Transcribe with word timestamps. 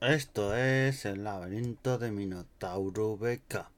Esto 0.00 0.56
es 0.56 1.04
el 1.04 1.24
laberinto 1.24 1.98
de 1.98 2.10
Minotauro 2.10 3.18
BK. 3.18 3.68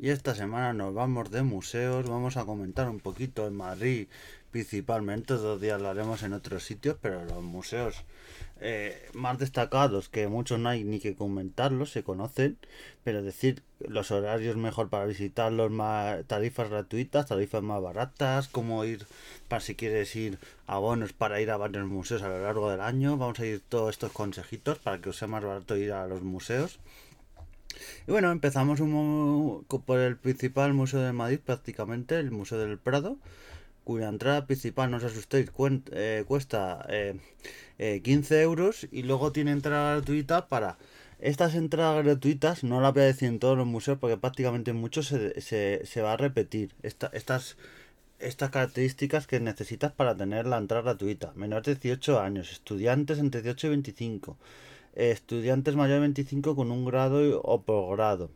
Y 0.00 0.08
esta 0.08 0.34
semana 0.34 0.72
nos 0.72 0.92
vamos 0.92 1.30
de 1.30 1.44
museos, 1.44 2.08
vamos 2.08 2.36
a 2.36 2.44
comentar 2.44 2.88
un 2.88 2.98
poquito 2.98 3.46
en 3.46 3.54
Madrid 3.54 4.08
principalmente, 4.50 5.34
dos 5.34 5.60
días 5.60 5.80
lo 5.80 5.88
haremos 5.88 6.24
en 6.24 6.32
otros 6.32 6.64
sitios, 6.64 6.96
pero 7.00 7.24
los 7.24 7.44
museos 7.44 8.02
eh, 8.60 9.08
más 9.14 9.38
destacados, 9.38 10.08
que 10.08 10.28
muchos 10.28 10.58
no 10.58 10.68
hay 10.68 10.84
ni 10.84 11.00
que 11.00 11.16
comentarlos, 11.16 11.90
se 11.90 12.02
conocen, 12.02 12.58
pero 13.04 13.22
decir 13.22 13.62
los 13.80 14.10
horarios 14.10 14.56
mejor 14.56 14.88
para 14.88 15.06
visitarlos, 15.06 15.70
más 15.70 16.24
tarifas 16.26 16.68
gratuitas, 16.68 17.26
tarifas 17.26 17.62
más 17.62 17.80
baratas, 17.82 18.48
cómo 18.48 18.84
ir 18.84 19.06
para 19.48 19.60
si 19.60 19.74
quieres 19.74 20.14
ir 20.16 20.38
a 20.66 20.78
bonos 20.78 21.12
para 21.12 21.40
ir 21.40 21.50
a 21.50 21.56
varios 21.56 21.86
museos 21.86 22.22
a 22.22 22.28
lo 22.28 22.42
largo 22.42 22.70
del 22.70 22.80
año, 22.80 23.16
vamos 23.16 23.40
a 23.40 23.46
ir 23.46 23.62
todos 23.68 23.90
estos 23.90 24.12
consejitos 24.12 24.78
para 24.78 25.00
que 25.00 25.08
os 25.08 25.16
sea 25.16 25.28
más 25.28 25.42
barato 25.42 25.76
ir 25.76 25.92
a 25.92 26.06
los 26.06 26.22
museos. 26.22 26.78
Y 28.06 28.10
bueno, 28.10 28.30
empezamos 28.30 28.80
un, 28.80 29.64
por 29.86 30.00
el 30.00 30.16
principal 30.16 30.74
museo 30.74 31.00
de 31.00 31.12
Madrid, 31.12 31.40
prácticamente, 31.44 32.18
el 32.18 32.30
Museo 32.30 32.58
del 32.58 32.78
Prado, 32.78 33.16
cuya 33.84 34.08
entrada 34.08 34.46
principal, 34.46 34.90
no 34.90 34.98
os 34.98 35.04
asustéis, 35.04 35.50
eh, 35.92 36.24
cuesta 36.26 36.86
15 36.88 37.20
eh, 37.78 38.00
eh, 38.40 38.42
euros 38.42 38.86
y 38.90 39.02
luego 39.02 39.32
tiene 39.32 39.52
entrada 39.52 39.94
gratuita 39.94 40.48
para... 40.48 40.78
Estas 41.20 41.54
entradas 41.54 42.02
gratuitas 42.02 42.64
no 42.64 42.80
las 42.80 42.94
voy 42.94 43.02
a 43.02 43.06
decir 43.06 43.28
en 43.28 43.38
todos 43.38 43.58
los 43.58 43.66
museos 43.66 43.98
porque 43.98 44.16
prácticamente 44.16 44.70
en 44.70 44.78
muchos 44.78 45.08
se, 45.08 46.02
va 46.02 46.14
a 46.14 46.16
repetir. 46.16 46.74
estas, 46.82 47.58
estas 48.18 48.50
características 48.50 49.26
que 49.26 49.38
necesitas 49.38 49.92
para 49.92 50.16
tener 50.16 50.46
la 50.46 50.56
entrada 50.56 50.82
gratuita. 50.82 51.32
Menor 51.34 51.62
de 51.62 51.74
18 51.74 52.20
años, 52.20 52.50
estudiantes 52.52 53.18
entre 53.18 53.42
18 53.42 53.66
y 53.66 53.70
25 53.70 54.38
estudiantes 54.94 55.76
mayor 55.76 55.96
de 55.96 56.00
25 56.00 56.56
con 56.56 56.70
un 56.70 56.84
grado 56.84 57.40
o 57.42 57.62
posgrado. 57.62 58.30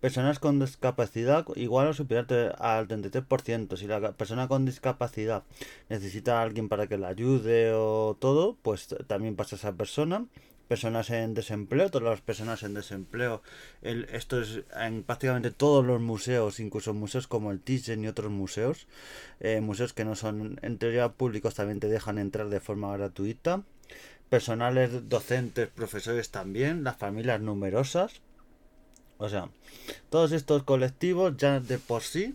Personas 0.00 0.38
con 0.38 0.58
discapacidad 0.58 1.46
igual 1.56 1.88
o 1.88 1.94
superior 1.94 2.54
al 2.58 2.88
33%. 2.88 3.76
Si 3.76 3.86
la 3.86 4.12
persona 4.12 4.48
con 4.48 4.64
discapacidad 4.64 5.44
necesita 5.88 6.38
a 6.38 6.42
alguien 6.42 6.68
para 6.68 6.86
que 6.86 6.98
la 6.98 7.08
ayude 7.08 7.72
o 7.74 8.16
todo, 8.18 8.56
pues 8.62 8.88
también 9.06 9.36
pasa 9.36 9.56
esa 9.56 9.72
persona. 9.72 10.26
Personas 10.68 11.10
en 11.10 11.34
desempleo, 11.34 11.90
todas 11.90 12.08
las 12.08 12.20
personas 12.20 12.64
en 12.64 12.74
desempleo. 12.74 13.40
esto 13.82 14.40
es 14.40 14.62
en 14.76 15.04
prácticamente 15.04 15.52
todos 15.52 15.84
los 15.84 16.00
museos, 16.00 16.58
incluso 16.58 16.92
museos 16.92 17.28
como 17.28 17.52
el 17.52 17.60
Thyssen 17.60 18.02
y 18.02 18.08
otros 18.08 18.32
museos. 18.32 18.88
Eh, 19.40 19.60
museos 19.60 19.92
que 19.92 20.04
no 20.04 20.16
son 20.16 20.58
en 20.62 20.78
teoría 20.78 21.10
públicos 21.10 21.54
también 21.54 21.78
te 21.78 21.88
dejan 21.88 22.18
entrar 22.18 22.48
de 22.48 22.60
forma 22.60 22.96
gratuita 22.96 23.62
personales 24.28 25.08
docentes, 25.08 25.68
profesores 25.68 26.30
también, 26.30 26.84
las 26.84 26.96
familias 26.96 27.40
numerosas. 27.40 28.20
O 29.18 29.28
sea, 29.28 29.48
todos 30.10 30.32
estos 30.32 30.62
colectivos 30.62 31.36
ya 31.36 31.60
de 31.60 31.78
por 31.78 32.02
sí, 32.02 32.34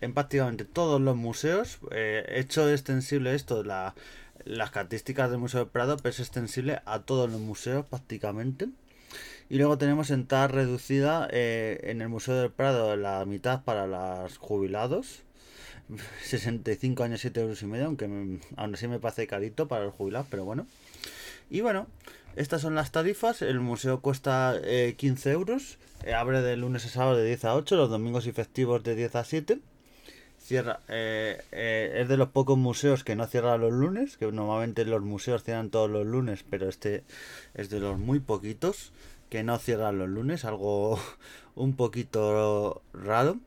en 0.00 0.14
prácticamente 0.14 0.64
todos 0.64 1.00
los 1.00 1.16
museos, 1.16 1.78
eh, 1.90 2.24
hecho 2.28 2.68
extensible 2.70 3.34
esto, 3.34 3.62
la, 3.62 3.94
las 4.44 4.70
características 4.70 5.30
del 5.30 5.38
Museo 5.38 5.60
del 5.60 5.68
Prado, 5.68 5.96
pero 5.96 6.10
es 6.10 6.20
extensible 6.20 6.80
a 6.84 7.00
todos 7.00 7.30
los 7.30 7.40
museos 7.40 7.86
prácticamente. 7.86 8.68
Y 9.48 9.58
luego 9.58 9.78
tenemos 9.78 10.10
entrada 10.10 10.48
reducida 10.48 11.28
eh, 11.30 11.80
en 11.84 12.02
el 12.02 12.08
Museo 12.08 12.34
del 12.34 12.50
Prado, 12.50 12.96
la 12.96 13.24
mitad 13.24 13.62
para 13.62 13.86
los 13.86 14.38
jubilados. 14.38 15.22
65 16.24 17.04
años, 17.04 17.20
7 17.20 17.40
euros 17.40 17.62
y 17.62 17.66
medio, 17.66 17.86
aunque 17.86 18.06
aún 18.06 18.74
así 18.74 18.88
me 18.88 18.98
parece 18.98 19.26
carito 19.26 19.68
para 19.68 19.84
los 19.84 19.94
jubilados, 19.94 20.26
pero 20.30 20.44
bueno. 20.44 20.66
Y 21.48 21.60
bueno, 21.60 21.86
estas 22.36 22.60
son 22.60 22.74
las 22.74 22.92
tarifas. 22.92 23.40
El 23.40 23.60
museo 23.60 24.00
cuesta 24.00 24.60
15 24.96 25.30
eh, 25.30 25.32
euros. 25.32 25.78
Eh, 26.04 26.12
abre 26.12 26.42
de 26.42 26.56
lunes 26.56 26.84
a 26.84 26.88
sábado 26.90 27.16
de 27.16 27.24
10 27.24 27.46
a 27.46 27.54
8, 27.54 27.76
los 27.76 27.90
domingos 27.90 28.26
y 28.26 28.32
festivos 28.32 28.84
de 28.84 28.94
10 28.94 29.16
a 29.16 29.24
7. 29.24 29.58
Cierra, 30.38 30.80
eh, 30.88 31.42
es 31.50 32.08
de 32.08 32.16
los 32.18 32.28
pocos 32.28 32.58
museos 32.58 33.04
que 33.04 33.16
no 33.16 33.26
cierra 33.26 33.56
los 33.56 33.72
lunes, 33.72 34.18
que 34.18 34.30
normalmente 34.30 34.84
los 34.84 35.02
museos 35.02 35.42
cierran 35.42 35.70
todos 35.70 35.90
los 35.90 36.06
lunes, 36.06 36.44
pero 36.48 36.68
este 36.68 37.04
es 37.54 37.70
de 37.70 37.80
los 37.80 37.98
muy 37.98 38.20
poquitos 38.20 38.92
que 39.30 39.42
no 39.42 39.58
cierran 39.58 39.98
los 39.98 40.08
lunes, 40.08 40.44
algo 40.44 41.00
un 41.56 41.74
poquito 41.74 42.82
raro. 42.92 43.38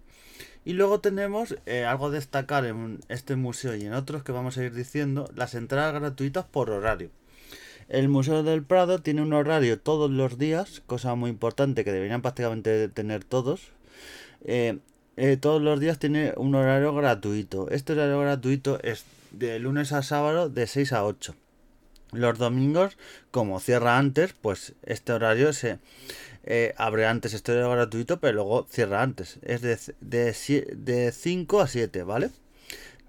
Y 0.66 0.74
luego 0.74 1.00
tenemos 1.00 1.56
algo 1.88 2.08
a 2.08 2.12
destacar 2.12 2.66
en 2.66 3.00
este 3.08 3.36
museo 3.36 3.76
y 3.76 3.86
en 3.86 3.94
otros 3.94 4.24
que 4.24 4.32
vamos 4.32 4.58
a 4.58 4.64
ir 4.64 4.74
diciendo, 4.74 5.30
las 5.36 5.54
entradas 5.54 5.94
gratuitas 5.94 6.46
por 6.46 6.72
horario. 6.72 7.12
El 7.90 8.08
Museo 8.08 8.44
del 8.44 8.64
Prado 8.64 9.00
tiene 9.00 9.24
un 9.24 9.34
horario 9.34 9.80
todos 9.80 10.12
los 10.12 10.38
días, 10.38 10.84
cosa 10.86 11.16
muy 11.16 11.32
importante 11.32 11.84
que 11.84 11.92
deberían 11.92 12.22
prácticamente 12.22 12.88
tener 12.88 13.24
todos. 13.24 13.72
Eh, 14.46 14.78
eh, 15.18 15.38
todos 15.38 15.60
los 15.60 15.80
días 15.80 15.98
tiene 15.98 16.34
un 16.38 16.54
horario 16.54 16.94
gratuito. 16.94 17.68
Este 17.72 17.94
horario 17.94 18.20
gratuito 18.20 18.80
es 18.84 19.06
de 19.32 19.58
lunes 19.58 19.92
a 19.92 20.04
sábado 20.04 20.50
de 20.50 20.68
6 20.68 20.94
a 20.94 21.04
8. 21.04 21.36
Los 22.12 22.38
domingos, 22.38 22.96
como 23.32 23.60
cierra 23.60 23.98
antes, 23.98 24.34
pues 24.34 24.74
este 24.84 25.12
horario 25.12 25.52
se 25.52 25.80
eh, 26.44 26.76
abre 26.78 27.08
antes 27.08 27.34
este 27.34 27.54
horario 27.54 27.72
gratuito, 27.72 28.20
pero 28.20 28.36
luego 28.36 28.68
cierra 28.70 29.02
antes. 29.02 29.40
Es 29.42 29.62
de, 29.62 29.80
de, 30.02 30.76
de 30.76 31.12
5 31.12 31.60
a 31.60 31.68
7, 31.68 32.04
¿vale? 32.04 32.30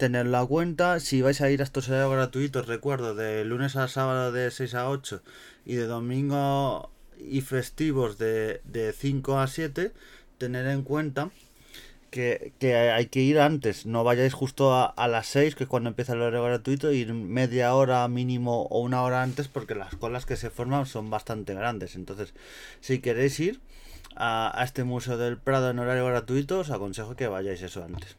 Tener 0.00 0.26
la 0.26 0.44
cuenta. 0.46 0.98
Si 0.98 1.20
vais 1.20 1.40
a 1.42 1.50
ir 1.50 1.60
a 1.60 1.64
estos 1.64 1.88
horarios 1.88 2.12
gratuitos, 2.12 2.66
recuerdo, 2.66 3.14
de 3.14 3.44
lunes 3.44 3.76
a 3.76 3.86
sábado 3.86 4.32
de 4.32 4.50
6 4.50 4.74
a 4.74 4.88
8 4.88 5.22
y 5.66 5.74
de 5.74 5.86
domingo 5.86 6.90
y 7.18 7.42
festivos 7.42 8.16
de, 8.16 8.62
de 8.64 8.94
5 8.94 9.38
a 9.38 9.46
7, 9.46 9.92
tener 10.38 10.66
en 10.68 10.82
cuenta 10.82 11.30
que, 12.10 12.54
hay 12.96 13.06
que 13.06 13.20
ir 13.20 13.38
antes. 13.40 13.84
No 13.84 14.02
vayáis 14.02 14.32
justo 14.32 14.74
a, 14.74 15.08
las 15.08 15.26
6, 15.26 15.54
que 15.54 15.64
es 15.64 15.68
cuando 15.70 15.90
empieza 15.90 16.14
el 16.14 16.22
horario 16.22 16.44
gratuito, 16.44 16.90
ir 16.92 17.12
media 17.12 17.74
hora 17.74 18.08
mínimo 18.08 18.62
o 18.62 18.80
una 18.80 19.02
hora 19.02 19.22
antes, 19.22 19.48
porque 19.48 19.74
las 19.74 19.94
colas 19.96 20.24
que 20.24 20.36
se 20.36 20.48
forman 20.48 20.86
son 20.86 21.10
bastante 21.10 21.52
grandes. 21.52 21.94
Entonces, 21.94 22.32
si 22.80 23.00
queréis 23.00 23.38
ir 23.38 23.60
a, 24.16 24.58
a 24.58 24.64
este 24.64 24.82
Museo 24.82 25.18
del 25.18 25.36
Prado 25.36 25.68
en 25.68 25.78
horario 25.78 26.06
gratuito, 26.06 26.60
os 26.60 26.70
aconsejo 26.70 27.16
que 27.16 27.28
vayáis 27.28 27.60
eso 27.60 27.84
antes. 27.84 28.16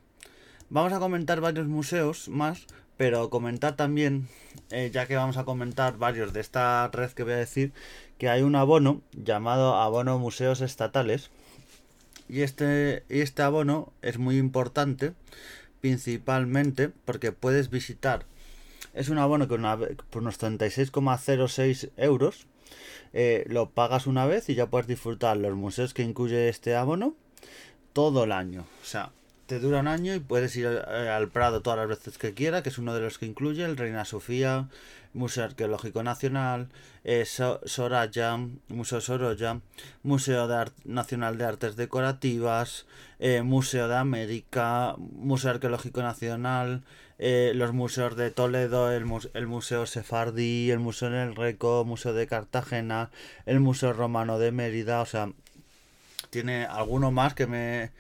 Vamos 0.73 0.93
a 0.93 0.99
comentar 0.99 1.41
varios 1.41 1.67
museos 1.67 2.29
más, 2.29 2.65
pero 2.95 3.29
comentar 3.29 3.75
también, 3.75 4.29
eh, 4.69 4.89
ya 4.89 5.05
que 5.05 5.17
vamos 5.17 5.35
a 5.35 5.43
comentar 5.43 5.97
varios 5.97 6.31
de 6.31 6.39
esta 6.39 6.89
red 6.93 7.11
que 7.11 7.23
voy 7.23 7.33
a 7.33 7.35
decir, 7.35 7.73
que 8.17 8.29
hay 8.29 8.41
un 8.41 8.55
abono 8.55 9.01
llamado 9.11 9.75
Abono 9.75 10.17
Museos 10.17 10.61
Estatales. 10.61 11.29
Y 12.29 12.43
este, 12.43 13.03
este 13.09 13.41
abono 13.41 13.91
es 14.01 14.17
muy 14.17 14.37
importante, 14.37 15.11
principalmente 15.81 16.87
porque 17.03 17.33
puedes 17.33 17.69
visitar. 17.69 18.25
Es 18.93 19.09
un 19.09 19.17
abono 19.17 19.49
que 19.49 19.57
por 20.09 20.21
unos 20.21 20.39
36,06 20.41 21.89
euros 21.97 22.47
eh, 23.11 23.43
lo 23.49 23.71
pagas 23.71 24.07
una 24.07 24.25
vez 24.25 24.47
y 24.47 24.55
ya 24.55 24.67
puedes 24.67 24.87
disfrutar 24.87 25.35
los 25.35 25.53
museos 25.53 25.93
que 25.93 26.03
incluye 26.03 26.47
este 26.47 26.77
abono 26.77 27.13
todo 27.91 28.23
el 28.23 28.31
año. 28.31 28.63
O 28.81 28.85
sea, 28.85 29.11
dura 29.59 29.79
un 29.79 29.88
año 29.88 30.13
y 30.13 30.19
puedes 30.19 30.56
ir 30.56 30.67
eh, 30.67 31.09
al 31.09 31.29
Prado 31.29 31.62
todas 31.62 31.79
las 31.79 31.88
veces 31.88 32.17
que 32.17 32.34
quiera, 32.34 32.63
que 32.63 32.69
es 32.69 32.78
uno 32.78 32.94
de 32.94 33.01
los 33.01 33.17
que 33.17 33.25
incluye 33.25 33.63
el 33.63 33.78
Reina 33.78 34.06
Sofía, 34.06 34.67
Museo 35.13 35.44
Arqueológico 35.44 36.03
Nacional, 36.03 36.69
eh, 37.03 37.25
Soraya, 37.25 38.38
Museo 38.69 39.01
Sorolla, 39.01 39.59
Museo 40.03 40.47
Nacional 40.85 41.38
de 41.38 41.45
Artes 41.45 41.75
Decorativas, 41.75 42.85
eh, 43.19 43.41
Museo 43.41 43.88
de 43.88 43.97
América, 43.97 44.95
Museo 44.97 45.51
Arqueológico 45.51 46.01
Nacional, 46.01 46.84
los 47.19 47.72
museos 47.72 48.16
de 48.16 48.31
Toledo, 48.31 48.91
el, 48.91 49.06
el 49.35 49.45
Museo 49.45 49.85
Sefardí, 49.85 50.72
el 50.72 50.79
Museo 50.79 51.09
en 51.09 51.14
el 51.14 51.35
Reco, 51.35 51.85
Museo 51.85 52.14
de 52.14 52.25
Cartagena, 52.25 53.11
el 53.46 53.59
Museo 53.59 53.93
Romano 53.93 54.40
de 54.40 54.52
Mérida, 54.52 55.02
o 55.02 55.05
sea, 55.05 55.31
tiene 56.31 56.66
alguno 56.66 57.11
más 57.11 57.35
que 57.35 57.46
me 57.46 57.91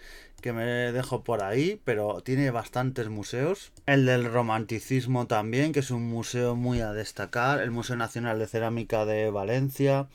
que 0.41 0.53
me 0.53 0.91
dejo 0.91 1.23
por 1.23 1.43
ahí, 1.43 1.79
pero 1.85 2.21
tiene 2.21 2.51
bastantes 2.51 3.09
museos. 3.09 3.71
El 3.85 4.05
del 4.05 4.25
romanticismo 4.25 5.27
también, 5.27 5.71
que 5.71 5.79
es 5.79 5.91
un 5.91 6.03
museo 6.07 6.55
muy 6.55 6.81
a 6.81 6.91
destacar. 6.91 7.61
El 7.61 7.71
Museo 7.71 7.95
Nacional 7.95 8.39
de 8.39 8.47
Cerámica 8.47 9.05
de 9.05 9.29
Valencia, 9.29 10.07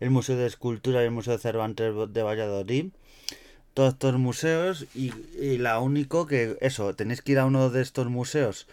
el 0.00 0.10
Museo 0.10 0.36
de 0.36 0.46
Escultura 0.46 1.02
y 1.02 1.06
el 1.06 1.12
Museo 1.12 1.34
de 1.34 1.42
Cervantes 1.42 1.94
de 2.12 2.22
Valladolid. 2.22 2.86
Todos 3.72 3.94
estos 3.94 4.18
museos 4.18 4.86
y, 4.94 5.12
y 5.40 5.58
la 5.58 5.78
único 5.78 6.26
que, 6.26 6.58
eso, 6.60 6.94
tenéis 6.94 7.22
que 7.22 7.32
ir 7.32 7.38
a 7.38 7.46
uno 7.46 7.70
de 7.70 7.80
estos 7.80 8.08
museos 8.08 8.66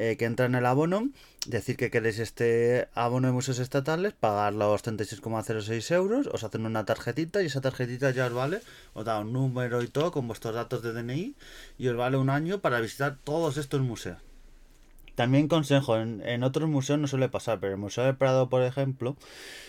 eh, 0.00 0.16
que 0.16 0.26
entra 0.26 0.46
en 0.46 0.54
el 0.54 0.64
abono, 0.64 1.10
decir 1.46 1.76
que 1.76 1.90
queréis 1.90 2.20
este 2.20 2.88
abono 2.94 3.26
de 3.26 3.32
museos 3.32 3.58
estatales, 3.58 4.12
pagar 4.12 4.52
los 4.52 4.84
36,06 4.84 5.90
euros, 5.92 6.28
os 6.28 6.44
hacen 6.44 6.64
una 6.66 6.84
tarjetita 6.84 7.42
y 7.42 7.46
esa 7.46 7.60
tarjetita 7.60 8.12
ya 8.12 8.26
os 8.26 8.32
vale, 8.32 8.60
os 8.94 9.04
da 9.04 9.18
un 9.18 9.32
número 9.32 9.82
y 9.82 9.88
todo 9.88 10.12
con 10.12 10.28
vuestros 10.28 10.54
datos 10.54 10.82
de 10.84 10.92
DNI 10.92 11.34
y 11.78 11.88
os 11.88 11.96
vale 11.96 12.16
un 12.16 12.30
año 12.30 12.60
para 12.60 12.78
visitar 12.78 13.18
todos 13.24 13.56
estos 13.56 13.80
museos. 13.80 14.18
También 15.16 15.48
consejo, 15.48 15.98
en, 15.98 16.42
otros 16.44 16.68
museos 16.68 17.00
no 17.00 17.08
suele 17.08 17.28
pasar, 17.28 17.58
pero 17.58 17.72
en 17.72 17.78
el 17.78 17.80
Museo 17.80 18.04
del 18.04 18.14
Prado, 18.14 18.48
por 18.48 18.62
ejemplo, 18.62 19.16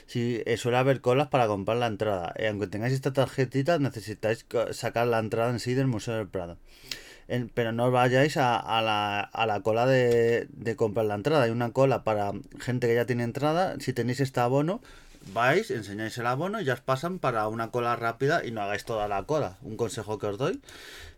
si 0.05 0.43
eh, 0.45 0.57
suele 0.57 0.77
haber 0.77 1.01
colas 1.01 1.29
para 1.29 1.47
comprar 1.47 1.77
la 1.77 1.87
entrada. 1.87 2.33
Eh, 2.35 2.49
aunque 2.49 2.67
tengáis 2.67 2.93
esta 2.93 3.13
tarjetita, 3.13 3.79
necesitáis 3.79 4.45
sacar 4.73 5.07
la 5.07 5.17
entrada 5.17 5.49
en 5.49 5.59
sí 5.59 5.73
del 5.73 5.87
Museo 5.87 6.13
del 6.13 6.27
Prado. 6.27 6.59
Pero 7.53 7.71
no 7.71 7.91
vayáis 7.91 8.37
a, 8.37 8.81
la, 8.81 9.19
a 9.21 9.45
la, 9.45 9.61
cola 9.61 9.85
de, 9.85 10.47
de, 10.51 10.75
comprar 10.75 11.05
la 11.05 11.15
entrada. 11.15 11.43
Hay 11.43 11.51
una 11.51 11.71
cola 11.71 12.03
para 12.03 12.31
gente 12.59 12.87
que 12.87 12.95
ya 12.95 13.05
tiene 13.05 13.23
entrada. 13.23 13.75
Si 13.79 13.93
tenéis 13.93 14.19
este 14.19 14.39
abono, 14.39 14.81
vais, 15.33 15.69
enseñáis 15.71 16.17
el 16.17 16.25
abono 16.25 16.59
y 16.59 16.65
ya 16.65 16.73
os 16.73 16.81
pasan 16.81 17.19
para 17.19 17.47
una 17.47 17.71
cola 17.71 17.95
rápida 17.95 18.45
y 18.45 18.51
no 18.51 18.61
hagáis 18.61 18.85
toda 18.85 19.07
la 19.07 19.23
cola. 19.23 19.57
Un 19.61 19.77
consejo 19.77 20.17
que 20.17 20.27
os 20.27 20.37
doy. 20.37 20.61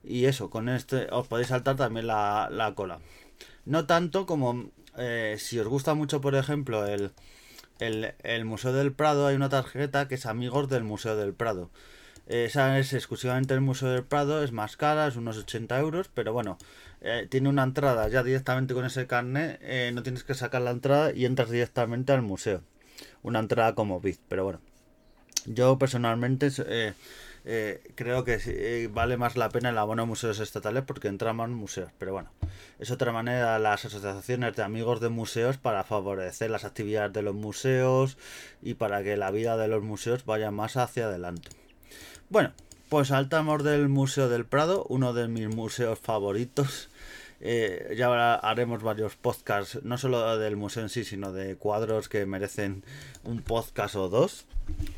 Y 0.03 0.25
eso, 0.25 0.49
con 0.49 0.69
este 0.69 1.07
os 1.11 1.27
podéis 1.27 1.47
saltar 1.49 1.75
también 1.75 2.07
la, 2.07 2.49
la 2.51 2.73
cola. 2.75 2.99
No 3.65 3.85
tanto 3.85 4.25
como 4.25 4.69
eh, 4.97 5.37
si 5.39 5.59
os 5.59 5.67
gusta 5.67 5.93
mucho, 5.93 6.21
por 6.21 6.35
ejemplo, 6.35 6.85
el, 6.85 7.11
el, 7.79 8.45
Museo 8.45 8.73
del 8.73 8.93
Prado, 8.93 9.27
hay 9.27 9.35
una 9.35 9.49
tarjeta 9.49 10.07
que 10.07 10.15
es 10.15 10.25
Amigos 10.25 10.69
del 10.69 10.83
Museo 10.83 11.15
del 11.15 11.33
Prado. 11.33 11.69
Esa 12.27 12.79
es 12.79 12.93
exclusivamente 12.93 13.53
el 13.53 13.61
Museo 13.61 13.89
del 13.89 14.03
Prado, 14.03 14.43
es 14.43 14.51
más 14.51 14.77
cara, 14.77 15.07
es 15.07 15.15
unos 15.15 15.37
80 15.37 15.79
euros, 15.79 16.09
pero 16.13 16.33
bueno, 16.33 16.57
eh, 17.01 17.27
tiene 17.29 17.49
una 17.49 17.63
entrada 17.63 18.07
ya 18.07 18.23
directamente 18.23 18.73
con 18.73 18.85
ese 18.85 19.07
carnet, 19.07 19.59
eh, 19.61 19.91
no 19.93 20.03
tienes 20.03 20.23
que 20.23 20.33
sacar 20.33 20.61
la 20.61 20.71
entrada 20.71 21.13
y 21.13 21.25
entras 21.25 21.49
directamente 21.49 22.13
al 22.13 22.21
museo. 22.21 22.61
Una 23.23 23.39
entrada 23.39 23.75
como 23.75 23.99
VIP, 23.99 24.19
pero 24.27 24.43
bueno. 24.43 24.61
Yo 25.45 25.79
personalmente 25.79 26.49
eh, 27.43 27.81
creo 27.95 28.23
que 28.23 28.39
eh, 28.45 28.87
vale 28.93 29.17
más 29.17 29.35
la 29.35 29.49
pena 29.49 29.69
el 29.69 29.77
abono 29.77 30.03
a 30.03 30.05
museos 30.05 30.39
estatales 30.39 30.83
porque 30.85 31.07
entramos 31.07 31.47
en 31.47 31.53
museos. 31.53 31.91
Pero 31.97 32.13
bueno, 32.13 32.29
es 32.79 32.91
otra 32.91 33.11
manera 33.11 33.57
las 33.59 33.85
asociaciones 33.85 34.55
de 34.55 34.63
amigos 34.63 34.99
de 34.99 35.09
museos 35.09 35.57
para 35.57 35.83
favorecer 35.83 36.51
las 36.51 36.65
actividades 36.65 37.13
de 37.13 37.23
los 37.23 37.35
museos 37.35 38.17
y 38.61 38.75
para 38.75 39.03
que 39.03 39.17
la 39.17 39.31
vida 39.31 39.57
de 39.57 39.67
los 39.67 39.83
museos 39.83 40.25
vaya 40.25 40.51
más 40.51 40.77
hacia 40.77 41.05
adelante. 41.05 41.49
Bueno, 42.31 42.53
pues 42.87 43.09
saltamos 43.09 43.61
del 43.61 43.89
Museo 43.89 44.29
del 44.29 44.45
Prado, 44.45 44.85
uno 44.87 45.11
de 45.11 45.27
mis 45.27 45.53
museos 45.53 45.99
favoritos. 45.99 46.89
Eh, 47.41 47.93
ya 47.97 48.35
haremos 48.35 48.81
varios 48.83 49.17
podcasts, 49.17 49.83
no 49.83 49.97
solo 49.97 50.37
del 50.37 50.55
museo 50.55 50.83
en 50.83 50.87
sí, 50.87 51.03
sino 51.03 51.33
de 51.33 51.57
cuadros 51.57 52.07
que 52.07 52.25
merecen 52.25 52.85
un 53.25 53.41
podcast 53.41 53.95
o 53.95 54.07
dos. 54.07 54.45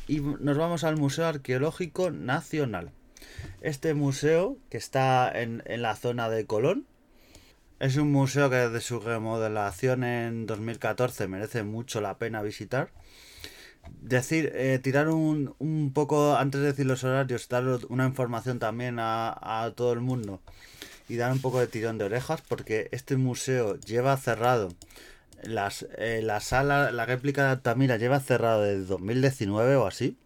Y 0.06 0.20
nos 0.20 0.56
vamos 0.56 0.84
al 0.84 0.96
Museo 0.96 1.26
Arqueológico 1.26 2.12
Nacional. 2.12 2.92
Este 3.62 3.94
museo, 3.94 4.56
que 4.70 4.78
está 4.78 5.28
en, 5.34 5.60
la 5.66 5.96
zona 5.96 6.30
de 6.30 6.46
Colón, 6.46 6.86
es 7.80 7.96
un 7.96 8.12
museo 8.12 8.48
que 8.48 8.56
desde 8.58 8.80
su 8.80 9.00
remodelación 9.00 10.04
en 10.04 10.46
2014 10.46 11.26
merece 11.26 11.64
mucho 11.64 12.00
la 12.00 12.16
pena 12.16 12.42
visitar. 12.42 12.92
Decir, 14.00 14.52
eh, 14.54 14.78
tirar 14.82 15.08
un, 15.08 15.54
un, 15.58 15.92
poco, 15.92 16.36
antes 16.36 16.60
de 16.60 16.68
decir 16.68 16.86
los 16.86 17.04
horarios, 17.04 17.48
dar 17.48 17.64
una 17.88 18.06
información 18.06 18.58
también 18.58 18.98
a, 18.98 19.64
a 19.64 19.72
todo 19.72 19.92
el 19.92 20.00
mundo 20.00 20.40
y 21.08 21.16
dar 21.16 21.32
un 21.32 21.40
poco 21.40 21.60
de 21.60 21.66
tirón 21.66 21.98
de 21.98 22.04
orejas 22.04 22.42
porque 22.42 22.88
este 22.92 23.16
museo 23.16 23.78
lleva 23.80 24.16
cerrado 24.16 24.70
las, 25.46 25.86
eh, 25.98 26.20
la 26.22 26.40
sala, 26.40 26.90
la 26.90 27.06
réplica 27.06 27.44
de 27.44 27.50
Altamira 27.50 27.96
lleva 27.96 28.20
cerrado 28.20 28.62
desde 28.62 28.84
2019 28.86 29.76
o 29.76 29.86
así. 29.86 30.16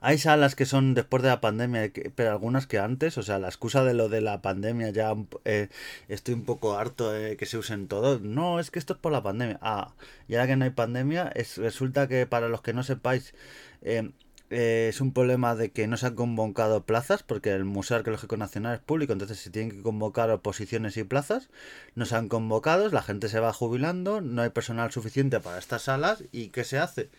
Hay 0.00 0.18
salas 0.18 0.54
que 0.54 0.66
son 0.66 0.94
después 0.94 1.22
de 1.22 1.28
la 1.28 1.40
pandemia, 1.40 1.90
pero 2.14 2.30
algunas 2.30 2.66
que 2.66 2.78
antes, 2.78 3.18
o 3.18 3.22
sea, 3.22 3.38
la 3.38 3.48
excusa 3.48 3.84
de 3.84 3.94
lo 3.94 4.08
de 4.08 4.20
la 4.20 4.42
pandemia 4.42 4.90
ya 4.90 5.14
eh, 5.44 5.68
estoy 6.08 6.34
un 6.34 6.44
poco 6.44 6.78
harto 6.78 7.12
de 7.12 7.36
que 7.36 7.46
se 7.46 7.58
usen 7.58 7.88
todos. 7.88 8.20
No, 8.22 8.60
es 8.60 8.70
que 8.70 8.78
esto 8.78 8.94
es 8.94 8.98
por 8.98 9.12
la 9.12 9.22
pandemia. 9.22 9.58
Ah, 9.62 9.94
y 10.28 10.34
ahora 10.34 10.46
que 10.46 10.56
no 10.56 10.64
hay 10.64 10.70
pandemia, 10.70 11.30
es, 11.34 11.56
resulta 11.58 12.08
que 12.08 12.26
para 12.26 12.48
los 12.48 12.62
que 12.62 12.72
no 12.72 12.82
sepáis, 12.82 13.34
eh, 13.82 14.10
eh, 14.50 14.86
es 14.88 15.02
un 15.02 15.12
problema 15.12 15.54
de 15.54 15.70
que 15.72 15.86
no 15.86 15.98
se 15.98 16.06
han 16.06 16.14
convocado 16.14 16.84
plazas, 16.84 17.22
porque 17.22 17.50
el 17.52 17.64
Museo 17.64 17.98
Arqueológico 17.98 18.36
Nacional 18.38 18.74
es 18.74 18.80
público, 18.80 19.12
entonces 19.12 19.38
se 19.38 19.50
tienen 19.50 19.76
que 19.76 19.82
convocar 19.82 20.30
oposiciones 20.30 20.96
y 20.96 21.04
plazas. 21.04 21.50
No 21.94 22.06
se 22.06 22.16
han 22.16 22.28
convocado, 22.28 22.88
la 22.88 23.02
gente 23.02 23.28
se 23.28 23.40
va 23.40 23.52
jubilando, 23.52 24.20
no 24.22 24.42
hay 24.42 24.50
personal 24.50 24.90
suficiente 24.90 25.40
para 25.40 25.58
estas 25.58 25.82
salas, 25.82 26.24
¿y 26.32 26.48
qué 26.48 26.64
se 26.64 26.78
hace? 26.78 27.10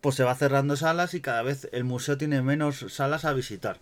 Pues 0.00 0.14
se 0.14 0.24
va 0.24 0.34
cerrando 0.34 0.76
salas 0.76 1.14
y 1.14 1.20
cada 1.20 1.42
vez 1.42 1.68
el 1.72 1.84
museo 1.84 2.18
tiene 2.18 2.42
menos 2.42 2.84
salas 2.88 3.24
a 3.24 3.32
visitar. 3.32 3.80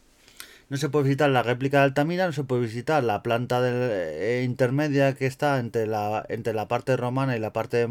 No 0.71 0.79
se 0.79 0.89
puede 0.89 1.05
visitar 1.05 1.29
la 1.29 1.43
réplica 1.43 1.79
de 1.79 1.85
Altamira, 1.85 2.27
no 2.27 2.33
se 2.33 2.45
puede 2.45 2.63
visitar 2.63 3.05
la 3.05 3.23
planta 3.23 3.61
eh, 3.63 4.43
intermedia 4.45 5.15
que 5.15 5.27
está 5.27 5.59
entre 5.59 5.87
la, 5.87 6.25
entre 6.29 6.55
la 6.55 6.69
parte 6.69 6.97
romana 6.97 7.37
y 7.37 7.41
la 7.41 7.53
parte 7.53 7.87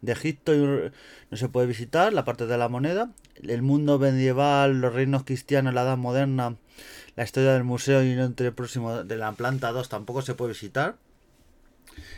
de 0.00 0.12
Egipto. 0.12 0.52
no 1.30 1.36
se 1.36 1.48
puede 1.48 1.68
visitar 1.68 2.12
la 2.12 2.24
parte 2.24 2.46
de 2.46 2.58
la 2.58 2.68
moneda. 2.68 3.10
El 3.42 3.62
mundo 3.62 3.98
medieval, 4.00 4.80
los 4.80 4.92
reinos 4.92 5.22
cristianos, 5.24 5.72
la 5.72 5.82
edad 5.82 5.96
moderna, 5.96 6.56
la 7.14 7.24
historia 7.24 7.52
del 7.52 7.64
museo 7.64 8.02
y 8.02 8.10
entre 8.12 8.48
el 8.48 8.54
próximo 8.54 9.04
de 9.04 9.16
la 9.16 9.30
planta 9.32 9.70
2 9.70 9.88
tampoco 9.88 10.22
se 10.22 10.34
puede 10.34 10.52
visitar. 10.52 10.96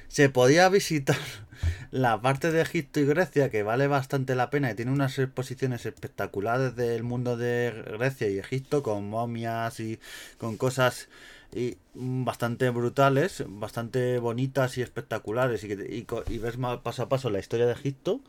Se 0.09 0.29
podía 0.29 0.69
visitar 0.69 1.17
la 1.91 2.21
parte 2.21 2.51
de 2.53 2.61
Egipto 2.61 3.01
y 3.01 3.07
Grecia, 3.07 3.51
que 3.51 3.63
vale 3.63 3.87
bastante 3.87 4.35
la 4.35 4.51
pena 4.51 4.71
y 4.71 4.75
tiene 4.75 4.93
unas 4.93 5.19
exposiciones 5.19 5.87
espectaculares 5.87 6.77
del 6.77 7.03
mundo 7.03 7.37
de 7.37 7.85
Grecia 7.99 8.29
y 8.29 8.39
Egipto, 8.39 8.83
con 8.83 9.09
momias 9.09 9.81
y 9.81 9.99
con 10.39 10.57
cosas 10.57 11.09
y 11.55 11.79
bastante 11.95 12.71
brutales, 12.71 13.45
bastante 13.47 14.19
bonitas 14.19 14.77
y 14.77 14.83
espectaculares, 14.83 15.65
y, 15.65 15.73
y, 15.73 16.07
y 16.29 16.39
ves 16.39 16.57
paso 16.83 17.03
a 17.03 17.09
paso 17.09 17.31
la 17.31 17.39
historia 17.39 17.67
de 17.67 17.73
Egipto 17.73 18.21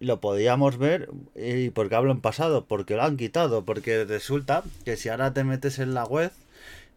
lo 0.00 0.20
podíamos 0.20 0.78
ver 0.78 1.10
y 1.34 1.70
porque 1.70 1.94
hablo 1.94 2.12
en 2.12 2.20
pasado, 2.20 2.66
porque 2.66 2.96
lo 2.96 3.02
han 3.02 3.16
quitado, 3.16 3.64
porque 3.64 4.04
resulta 4.04 4.62
que 4.84 4.96
si 4.96 5.08
ahora 5.08 5.32
te 5.32 5.44
metes 5.44 5.78
en 5.78 5.94
la 5.94 6.04
web 6.04 6.32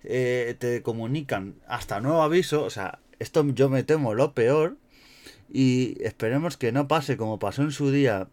eh, 0.03 0.55
te 0.59 0.81
comunican 0.81 1.55
hasta 1.67 1.99
nuevo 1.99 2.21
aviso, 2.21 2.63
o 2.63 2.69
sea, 2.69 2.99
esto 3.19 3.45
yo 3.53 3.69
me 3.69 3.83
temo 3.83 4.13
lo 4.13 4.33
peor 4.33 4.77
y 5.51 5.97
esperemos 6.03 6.57
que 6.57 6.71
no 6.71 6.87
pase 6.87 7.17
como 7.17 7.39
pasó 7.39 7.63
en 7.63 7.71
su 7.71 7.91
día 7.91 8.27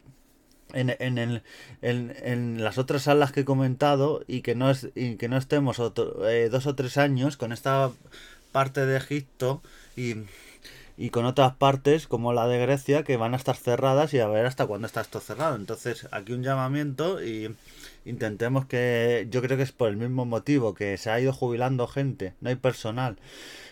en, 0.73 0.91
en, 0.99 1.19
en, 1.19 1.43
en 2.23 2.65
las 2.65 2.79
otras 2.79 3.03
salas 3.03 3.33
que 3.33 3.41
he 3.41 3.45
comentado 3.45 4.25
y 4.27 4.41
que 4.43 4.55
no, 4.55 4.71
es, 4.71 4.89
y 4.95 5.17
que 5.17 5.29
no 5.29 5.37
estemos 5.37 5.81
eh, 6.27 6.49
dos 6.51 6.67
o 6.67 6.75
tres 6.75 6.99
años 6.99 7.37
con 7.37 7.53
esta 7.53 7.93
parte 8.53 8.85
de 8.87 8.97
Egipto 8.97 9.63
y, 9.97 10.15
y 10.96 11.11
con 11.11 11.25
otras 11.25 11.55
partes 11.55 12.06
como 12.06 12.32
la 12.32 12.46
de 12.46 12.58
Grecia 12.58 13.02
que 13.02 13.17
van 13.17 13.35
a 13.35 13.37
estar 13.37 13.56
cerradas 13.56 14.15
y 14.15 14.20
a 14.20 14.29
ver 14.29 14.46
hasta 14.46 14.67
cuándo 14.67 14.86
está 14.86 15.01
esto 15.01 15.20
cerrado. 15.20 15.56
Entonces 15.56 16.08
aquí 16.13 16.32
un 16.32 16.43
llamamiento 16.43 17.22
y 17.22 17.55
intentemos 18.05 18.67
que 18.67 19.27
yo 19.31 19.43
creo 19.43 19.56
que 19.56 19.65
es 19.65 19.72
por 19.72 19.89
el 19.89 19.96
mismo 19.96 20.24
motivo 20.24 20.74
que 20.74 20.96
se 20.98 21.10
ha 21.10 21.20
ido 21.20 21.32
jubilando 21.32 21.86
gente, 21.86 22.34
no 22.41 22.51
hay 22.51 22.56
personal 22.56 23.17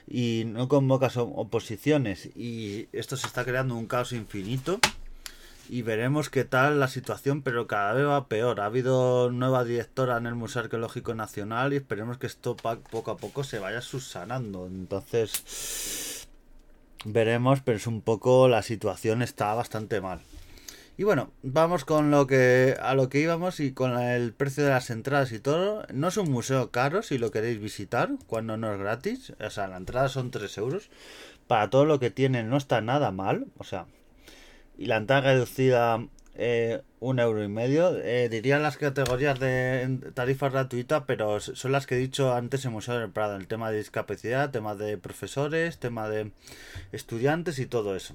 y 0.09 0.45
no 0.47 0.69
convocas 0.69 1.17
oposiciones 1.17 2.31
y 2.35 2.89
esto 2.93 3.17
se 3.17 3.27
está 3.27 3.45
creando 3.45 3.77
un 3.77 3.87
caos 3.87 4.13
infinito 4.13 4.81
y 5.69 5.83
veremos 5.83 6.29
qué 6.29 6.45
tal 6.45 6.81
la 6.81 6.89
situación, 6.89 7.41
pero 7.41 7.67
cada 7.67 7.95
vez 7.95 8.05
va 8.05 8.27
peor. 8.27 8.61
Ha 8.61 8.67
habido 8.67 9.31
nueva 9.31 9.65
directora 9.65 10.19
en 10.19 10.27
el 10.27 10.35
Museo 10.35 10.63
Arqueológico 10.63 11.15
Nacional 11.15 11.73
y 11.73 11.77
esperemos 11.77 12.19
que 12.19 12.27
esto 12.27 12.57
poco 12.57 13.11
a 13.11 13.17
poco 13.17 13.43
se 13.43 13.59
vaya 13.59 13.81
subsanando. 13.81 14.67
Entonces, 14.67 16.12
veremos, 17.05 17.61
pero 17.63 17.77
es 17.77 17.87
un 17.87 18.01
poco 18.01 18.49
la 18.49 18.63
situación 18.63 19.23
está 19.23 19.55
bastante 19.55 20.01
mal. 20.01 20.21
Y 20.99 21.05
bueno, 21.05 21.31
vamos 21.43 21.85
con 21.85 22.11
lo 22.11 22.27
que 22.27 22.77
a 22.81 22.95
lo 22.95 23.09
que 23.09 23.21
íbamos 23.21 23.61
y 23.61 23.73
con 23.73 23.99
el 23.99 24.35
precio 24.35 24.65
de 24.65 24.71
las 24.71 24.91
entradas 24.91 25.33
y 25.33 25.41
todo. 25.41 25.87
No 25.93 26.09
es 26.09 26.17
un 26.19 26.31
museo 26.31 26.71
caro 26.71 27.03
si 27.03 27.17
lo 27.17 27.31
queréis 27.31 27.61
visitar, 27.61 28.11
cuando 28.27 28.57
no 28.57 28.73
es 28.73 28.79
gratis. 28.79 29.33
O 29.45 29.51
sea, 29.51 29.69
la 29.69 29.79
entrada 29.79 30.09
son 30.09 30.31
3 30.31 30.59
euros. 30.59 30.91
Para 31.47 31.71
todo 31.71 31.87
lo 31.87 31.99
que 31.99 32.11
tiene 32.11 32.45
no 32.45 32.57
está 32.57 32.83
nada 32.83 33.11
mal. 33.11 33.47
O 33.57 33.65
sea, 33.65 33.87
y 34.77 34.87
la 34.87 34.99
entrada 34.99 35.33
reducida 35.33 36.07
eh, 36.35 36.83
un 37.01 37.19
euro 37.19 37.43
y 37.43 37.49
medio. 37.49 37.97
Eh, 37.99 38.29
diría 38.29 38.59
las 38.59 38.77
categorías 38.77 39.39
de 39.39 39.99
tarifa 40.15 40.49
gratuita, 40.49 41.07
pero 41.07 41.41
son 41.41 41.73
las 41.73 41.87
que 41.87 41.97
he 41.97 41.99
dicho 41.99 42.35
antes 42.35 42.65
en 42.65 42.73
Museo 42.73 42.99
del 42.99 43.11
Prado. 43.11 43.37
El 43.37 43.47
tema 43.47 43.71
de 43.71 43.79
discapacidad, 43.79 44.51
tema 44.51 44.75
de 44.75 44.99
profesores, 44.99 45.79
tema 45.79 46.09
de 46.09 46.33
estudiantes 46.93 47.59
y 47.59 47.67
todo 47.67 47.97
eso 47.97 48.15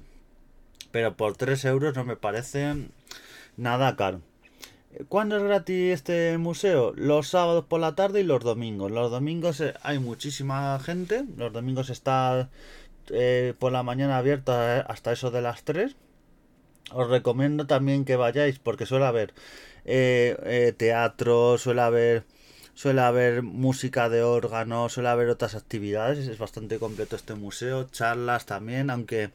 pero 0.90 1.16
por 1.16 1.36
3 1.36 1.64
euros 1.66 1.96
no 1.96 2.04
me 2.04 2.16
parece 2.16 2.74
nada 3.56 3.96
caro. 3.96 4.20
¿Cuándo 5.08 5.36
es 5.36 5.42
gratis 5.42 5.92
este 5.92 6.38
museo? 6.38 6.92
Los 6.96 7.28
sábados 7.28 7.66
por 7.66 7.80
la 7.80 7.94
tarde 7.94 8.20
y 8.20 8.24
los 8.24 8.42
domingos. 8.42 8.90
Los 8.90 9.10
domingos 9.10 9.60
eh, 9.60 9.74
hay 9.82 9.98
muchísima 9.98 10.78
gente. 10.80 11.24
Los 11.36 11.52
domingos 11.52 11.90
está 11.90 12.48
eh, 13.10 13.54
por 13.58 13.70
la 13.70 13.82
mañana 13.82 14.16
abierto 14.16 14.52
hasta 14.52 15.12
eso 15.12 15.30
de 15.30 15.42
las 15.42 15.62
3. 15.64 15.94
Os 16.92 17.08
recomiendo 17.08 17.66
también 17.66 18.04
que 18.04 18.16
vayáis 18.16 18.58
porque 18.58 18.86
suele 18.86 19.06
haber 19.06 19.34
eh, 19.84 20.74
teatro, 20.76 21.58
suele 21.58 21.82
haber 21.82 22.24
suele 22.74 23.00
haber 23.00 23.42
música 23.42 24.08
de 24.08 24.22
órgano, 24.22 24.88
suele 24.88 25.08
haber 25.08 25.28
otras 25.30 25.56
actividades, 25.56 26.28
es 26.28 26.38
bastante 26.38 26.78
completo 26.78 27.16
este 27.16 27.34
museo, 27.34 27.88
charlas 27.90 28.46
también, 28.46 28.90
aunque 28.90 29.30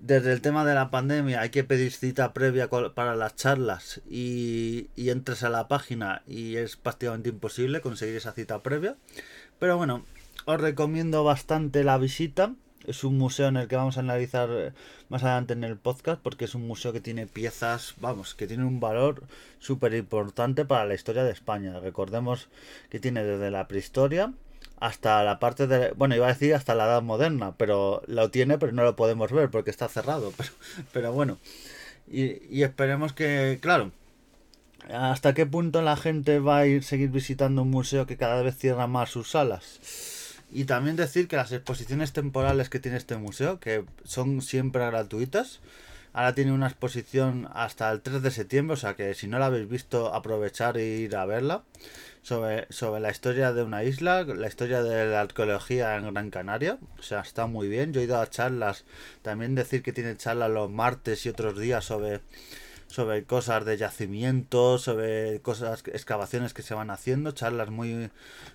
desde 0.00 0.32
el 0.32 0.42
tema 0.42 0.66
de 0.66 0.74
la 0.74 0.90
pandemia 0.90 1.40
hay 1.40 1.48
que 1.48 1.64
pedir 1.64 1.92
cita 1.92 2.34
previa 2.34 2.68
para 2.68 3.16
las 3.16 3.36
charlas 3.36 4.02
y, 4.08 4.88
y 4.96 5.08
entres 5.08 5.42
a 5.44 5.48
la 5.48 5.66
página 5.66 6.22
y 6.26 6.56
es 6.56 6.76
prácticamente 6.76 7.30
imposible 7.30 7.80
conseguir 7.80 8.16
esa 8.16 8.32
cita 8.32 8.62
previa. 8.62 8.96
Pero 9.58 9.78
bueno, 9.78 10.04
os 10.44 10.60
recomiendo 10.60 11.24
bastante 11.24 11.84
la 11.84 11.96
visita. 11.96 12.52
Es 12.88 13.04
un 13.04 13.18
museo 13.18 13.48
en 13.48 13.58
el 13.58 13.68
que 13.68 13.76
vamos 13.76 13.98
a 13.98 14.00
analizar 14.00 14.48
eh, 14.50 14.72
más 15.10 15.22
adelante 15.22 15.52
en 15.52 15.62
el 15.62 15.76
podcast 15.76 16.20
porque 16.22 16.46
es 16.46 16.54
un 16.54 16.66
museo 16.66 16.92
que 16.92 17.02
tiene 17.02 17.26
piezas, 17.26 17.94
vamos, 18.00 18.34
que 18.34 18.46
tiene 18.46 18.64
un 18.64 18.80
valor 18.80 19.24
súper 19.58 19.92
importante 19.92 20.64
para 20.64 20.86
la 20.86 20.94
historia 20.94 21.22
de 21.22 21.32
España. 21.32 21.78
Recordemos 21.80 22.48
que 22.88 22.98
tiene 22.98 23.24
desde 23.24 23.50
la 23.50 23.68
prehistoria 23.68 24.32
hasta 24.80 25.22
la 25.22 25.38
parte 25.38 25.66
de... 25.66 25.92
Bueno, 25.96 26.16
iba 26.16 26.26
a 26.26 26.32
decir 26.32 26.54
hasta 26.54 26.74
la 26.74 26.86
edad 26.86 27.02
moderna, 27.02 27.52
pero 27.58 28.02
lo 28.06 28.30
tiene, 28.30 28.56
pero 28.56 28.72
no 28.72 28.84
lo 28.84 28.96
podemos 28.96 29.32
ver 29.32 29.50
porque 29.50 29.70
está 29.70 29.88
cerrado. 29.88 30.32
Pero, 30.38 30.50
pero 30.92 31.12
bueno, 31.12 31.38
y, 32.10 32.42
y 32.48 32.62
esperemos 32.62 33.12
que, 33.12 33.58
claro, 33.60 33.92
hasta 34.90 35.34
qué 35.34 35.44
punto 35.44 35.82
la 35.82 35.96
gente 35.96 36.38
va 36.38 36.58
a 36.58 36.66
ir 36.66 36.84
seguir 36.84 37.10
visitando 37.10 37.62
un 37.62 37.70
museo 37.70 38.06
que 38.06 38.16
cada 38.16 38.40
vez 38.42 38.56
cierra 38.56 38.86
más 38.86 39.10
sus 39.10 39.30
salas. 39.30 40.17
Y 40.50 40.64
también 40.64 40.96
decir 40.96 41.28
que 41.28 41.36
las 41.36 41.52
exposiciones 41.52 42.12
temporales 42.12 42.68
que 42.70 42.80
tiene 42.80 42.96
este 42.96 43.16
museo, 43.16 43.60
que 43.60 43.84
son 44.04 44.40
siempre 44.40 44.86
gratuitas, 44.86 45.60
ahora 46.12 46.34
tiene 46.34 46.52
una 46.52 46.68
exposición 46.68 47.48
hasta 47.52 47.90
el 47.90 48.00
3 48.00 48.22
de 48.22 48.30
septiembre, 48.30 48.74
o 48.74 48.76
sea 48.76 48.94
que 48.94 49.14
si 49.14 49.28
no 49.28 49.38
la 49.38 49.46
habéis 49.46 49.68
visto, 49.68 50.14
aprovechar 50.14 50.78
e 50.78 50.86
ir 50.86 51.16
a 51.16 51.26
verla, 51.26 51.64
sobre, 52.22 52.66
sobre 52.70 53.00
la 53.00 53.10
historia 53.10 53.52
de 53.52 53.62
una 53.62 53.84
isla, 53.84 54.24
la 54.24 54.48
historia 54.48 54.82
de 54.82 55.06
la 55.06 55.20
arqueología 55.20 55.96
en 55.96 56.12
Gran 56.12 56.30
Canaria, 56.30 56.78
o 56.98 57.02
sea, 57.02 57.20
está 57.20 57.46
muy 57.46 57.68
bien. 57.68 57.92
Yo 57.92 58.00
he 58.00 58.04
ido 58.04 58.20
a 58.20 58.28
charlas, 58.28 58.84
también 59.22 59.54
decir 59.54 59.82
que 59.82 59.92
tiene 59.92 60.16
charlas 60.16 60.50
los 60.50 60.70
martes 60.70 61.24
y 61.26 61.28
otros 61.28 61.58
días 61.58 61.84
sobre 61.84 62.20
sobre 62.88 63.24
cosas 63.24 63.64
de 63.64 63.76
yacimientos, 63.76 64.82
sobre 64.82 65.40
cosas, 65.40 65.82
excavaciones 65.92 66.54
que 66.54 66.62
se 66.62 66.74
van 66.74 66.90
haciendo, 66.90 67.32
charlas 67.32 67.70
muy, 67.70 68.10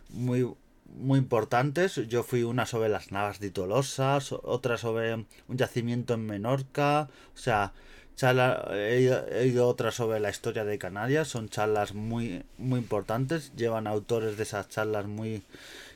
muy, 0.09 0.51
muy 0.85 1.19
importantes. 1.19 1.95
Yo 2.07 2.23
fui 2.23 2.43
una 2.43 2.65
sobre 2.65 2.89
las 2.89 3.11
Navas 3.11 3.39
de 3.39 3.51
Tolosa, 3.51 4.19
otra 4.43 4.77
sobre 4.77 5.13
un 5.15 5.27
yacimiento 5.49 6.13
en 6.13 6.25
Menorca, 6.25 7.09
o 7.33 7.37
sea, 7.37 7.73
he, 8.21 9.45
ido, 9.45 9.67
otra 9.67 9.91
sobre 9.91 10.19
la 10.19 10.29
historia 10.29 10.65
de 10.65 10.77
Canarias, 10.77 11.27
son 11.27 11.49
charlas 11.49 11.93
muy, 11.93 12.43
muy 12.57 12.79
importantes, 12.79 13.53
llevan 13.55 13.87
autores 13.87 14.37
de 14.37 14.43
esas 14.43 14.69
charlas 14.69 15.07
muy 15.07 15.43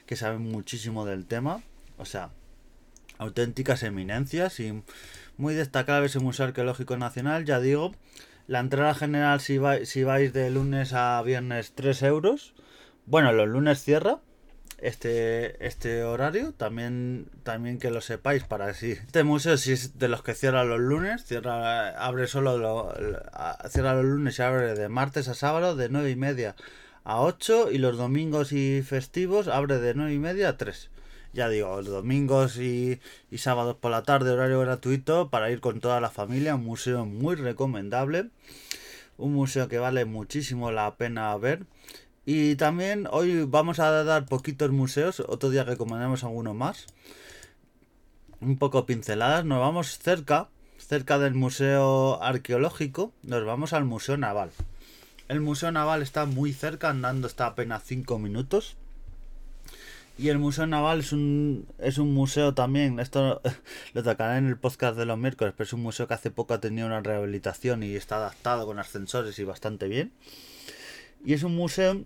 que 0.05 0.15
saben 0.15 0.41
muchísimo 0.41 1.05
del 1.05 1.25
tema, 1.25 1.61
o 1.97 2.05
sea, 2.05 2.29
auténticas 3.17 3.83
eminencias 3.83 4.59
y 4.59 4.83
muy 5.37 5.53
destacable 5.53 6.07
ese 6.07 6.19
Museo 6.19 6.47
Arqueológico 6.47 6.97
Nacional, 6.97 7.45
ya 7.45 7.59
digo, 7.59 7.93
la 8.47 8.59
entrada 8.61 8.93
general 8.95 9.41
si, 9.41 9.57
vais, 9.57 9.87
si 9.87 10.03
vais 10.03 10.31
de 10.33 10.49
lunes 10.49 10.93
a 10.93 11.21
viernes 11.21 11.73
3 11.75 12.03
euros, 12.03 12.53
bueno, 13.05 13.33
los 13.33 13.47
lunes 13.47 13.83
cierra, 13.83 14.19
este, 14.77 15.65
este 15.65 16.03
horario. 16.03 16.53
También, 16.53 17.27
también 17.43 17.79
que 17.79 17.91
lo 17.91 18.01
sepáis 18.01 18.43
para 18.43 18.67
así. 18.67 18.91
Este 18.91 19.23
museo, 19.23 19.57
si 19.57 19.73
es 19.73 19.97
de 19.97 20.07
los 20.07 20.23
que 20.23 20.33
cierra 20.33 20.63
los 20.63 20.79
lunes, 20.79 21.25
cierra, 21.25 21.89
abre 22.03 22.27
solo 22.27 22.57
lo, 22.57 22.93
cierra 23.69 23.95
los 23.95 24.05
lunes 24.05 24.39
y 24.39 24.41
abre 24.41 24.75
de 24.75 24.89
martes 24.89 25.27
a 25.27 25.33
sábado 25.33 25.75
de 25.75 25.89
9 25.89 26.11
y 26.11 26.15
media 26.15 26.55
a 27.03 27.21
8 27.21 27.71
y 27.71 27.77
los 27.77 27.97
domingos 27.97 28.51
y 28.51 28.81
festivos 28.81 29.47
abre 29.47 29.79
de 29.79 29.93
9 29.93 30.13
y 30.13 30.19
media 30.19 30.49
a 30.49 30.57
3. 30.57 30.89
Ya 31.33 31.49
digo, 31.49 31.77
los 31.77 31.87
domingos 31.87 32.57
y, 32.57 32.99
y 33.29 33.37
sábados 33.37 33.75
por 33.75 33.91
la 33.91 34.03
tarde, 34.03 34.31
horario 34.31 34.59
gratuito 34.59 35.29
para 35.29 35.51
ir 35.51 35.59
con 35.59 35.79
toda 35.79 36.01
la 36.01 36.09
familia. 36.09 36.55
Un 36.55 36.63
museo 36.63 37.05
muy 37.05 37.35
recomendable. 37.35 38.29
Un 39.17 39.33
museo 39.33 39.67
que 39.67 39.77
vale 39.77 40.05
muchísimo 40.05 40.71
la 40.71 40.95
pena 40.95 41.35
ver. 41.37 41.65
Y 42.29 42.57
también 42.57 43.07
hoy 43.09 43.45
vamos 43.45 43.79
a 43.79 44.03
dar 44.03 44.25
poquitos 44.25 44.69
museos, 44.69 45.21
otro 45.21 45.49
día 45.49 45.63
recomendamos 45.63 46.25
alguno 46.25 46.53
más. 46.53 46.85
Un 48.41 48.57
poco 48.57 48.85
pinceladas, 48.85 49.45
nos 49.45 49.61
vamos 49.61 49.97
cerca, 49.97 50.49
cerca 50.77 51.19
del 51.19 51.35
Museo 51.35 52.21
Arqueológico, 52.21 53.13
nos 53.23 53.45
vamos 53.45 53.71
al 53.71 53.85
Museo 53.85 54.17
Naval. 54.17 54.51
El 55.29 55.39
Museo 55.39 55.71
Naval 55.71 56.01
está 56.01 56.25
muy 56.25 56.51
cerca, 56.51 56.89
andando 56.89 57.27
está 57.27 57.45
apenas 57.45 57.83
5 57.85 58.19
minutos. 58.19 58.75
Y 60.17 60.27
el 60.27 60.37
Museo 60.37 60.67
Naval 60.67 60.99
es 60.99 61.13
un, 61.13 61.65
es 61.79 61.97
un 61.97 62.13
museo 62.13 62.53
también, 62.53 62.99
esto 62.99 63.41
lo 63.93 64.03
tocaré 64.03 64.39
en 64.39 64.47
el 64.47 64.57
podcast 64.57 64.97
de 64.97 65.05
los 65.05 65.17
miércoles, 65.17 65.53
pero 65.55 65.65
es 65.65 65.71
un 65.71 65.81
museo 65.81 66.09
que 66.09 66.15
hace 66.15 66.29
poco 66.29 66.55
ha 66.55 66.59
tenido 66.59 66.87
una 66.87 66.99
rehabilitación 66.99 67.83
y 67.83 67.95
está 67.95 68.17
adaptado 68.17 68.65
con 68.65 68.79
ascensores 68.79 69.39
y 69.39 69.45
bastante 69.45 69.87
bien. 69.87 70.11
Y 71.23 71.33
es 71.33 71.43
un 71.43 71.55
museo 71.55 72.03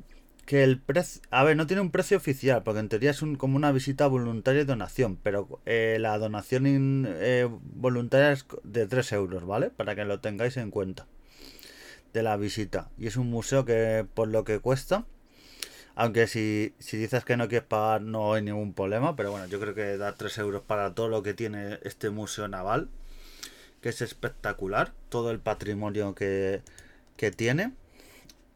que 0.51 0.63
el 0.63 0.81
precio... 0.81 1.21
A 1.31 1.45
ver, 1.45 1.55
no 1.55 1.65
tiene 1.65 1.79
un 1.79 1.91
precio 1.91 2.17
oficial, 2.17 2.61
porque 2.61 2.81
en 2.81 2.89
teoría 2.89 3.11
es 3.11 3.21
un, 3.21 3.37
como 3.37 3.55
una 3.55 3.71
visita 3.71 4.05
voluntaria 4.07 4.63
y 4.63 4.65
donación, 4.65 5.15
pero 5.15 5.61
eh, 5.65 5.95
la 5.97 6.17
donación 6.17 7.05
eh, 7.07 7.47
voluntaria 7.49 8.33
es 8.33 8.45
de 8.63 8.85
3 8.85 9.13
euros, 9.13 9.45
¿vale? 9.45 9.69
Para 9.69 9.95
que 9.95 10.03
lo 10.03 10.19
tengáis 10.19 10.57
en 10.57 10.69
cuenta 10.69 11.07
de 12.11 12.21
la 12.21 12.35
visita. 12.35 12.89
Y 12.97 13.07
es 13.07 13.15
un 13.15 13.29
museo 13.29 13.63
que 13.63 14.05
por 14.13 14.27
lo 14.27 14.43
que 14.43 14.59
cuesta, 14.59 15.05
aunque 15.95 16.27
si, 16.27 16.73
si 16.79 16.97
dices 16.97 17.23
que 17.23 17.37
no 17.37 17.47
quieres 17.47 17.69
pagar 17.69 18.01
no 18.01 18.33
hay 18.33 18.41
ningún 18.41 18.73
problema, 18.73 19.15
pero 19.15 19.31
bueno, 19.31 19.45
yo 19.45 19.57
creo 19.57 19.73
que 19.73 19.95
da 19.95 20.15
3 20.15 20.37
euros 20.39 20.63
para 20.63 20.93
todo 20.93 21.07
lo 21.07 21.23
que 21.23 21.33
tiene 21.33 21.79
este 21.83 22.09
museo 22.09 22.49
naval, 22.49 22.89
que 23.79 23.87
es 23.87 24.01
espectacular, 24.01 24.91
todo 25.07 25.31
el 25.31 25.39
patrimonio 25.39 26.13
que, 26.13 26.61
que 27.15 27.31
tiene 27.31 27.71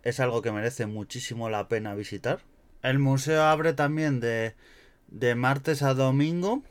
es 0.06 0.22
algo 0.22 0.42
que 0.42 0.52
merece 0.52 0.86
muchísimo 0.86 1.50
la 1.50 1.68
pena 1.68 1.96
visitar. 1.96 2.40
El 2.84 3.00
museo 3.00 3.44
abre 3.44 3.74
también 3.74 4.20
de, 4.20 4.56
de 5.08 5.34
martes 5.34 5.82
a 5.82 5.96
domingo, 5.96 6.62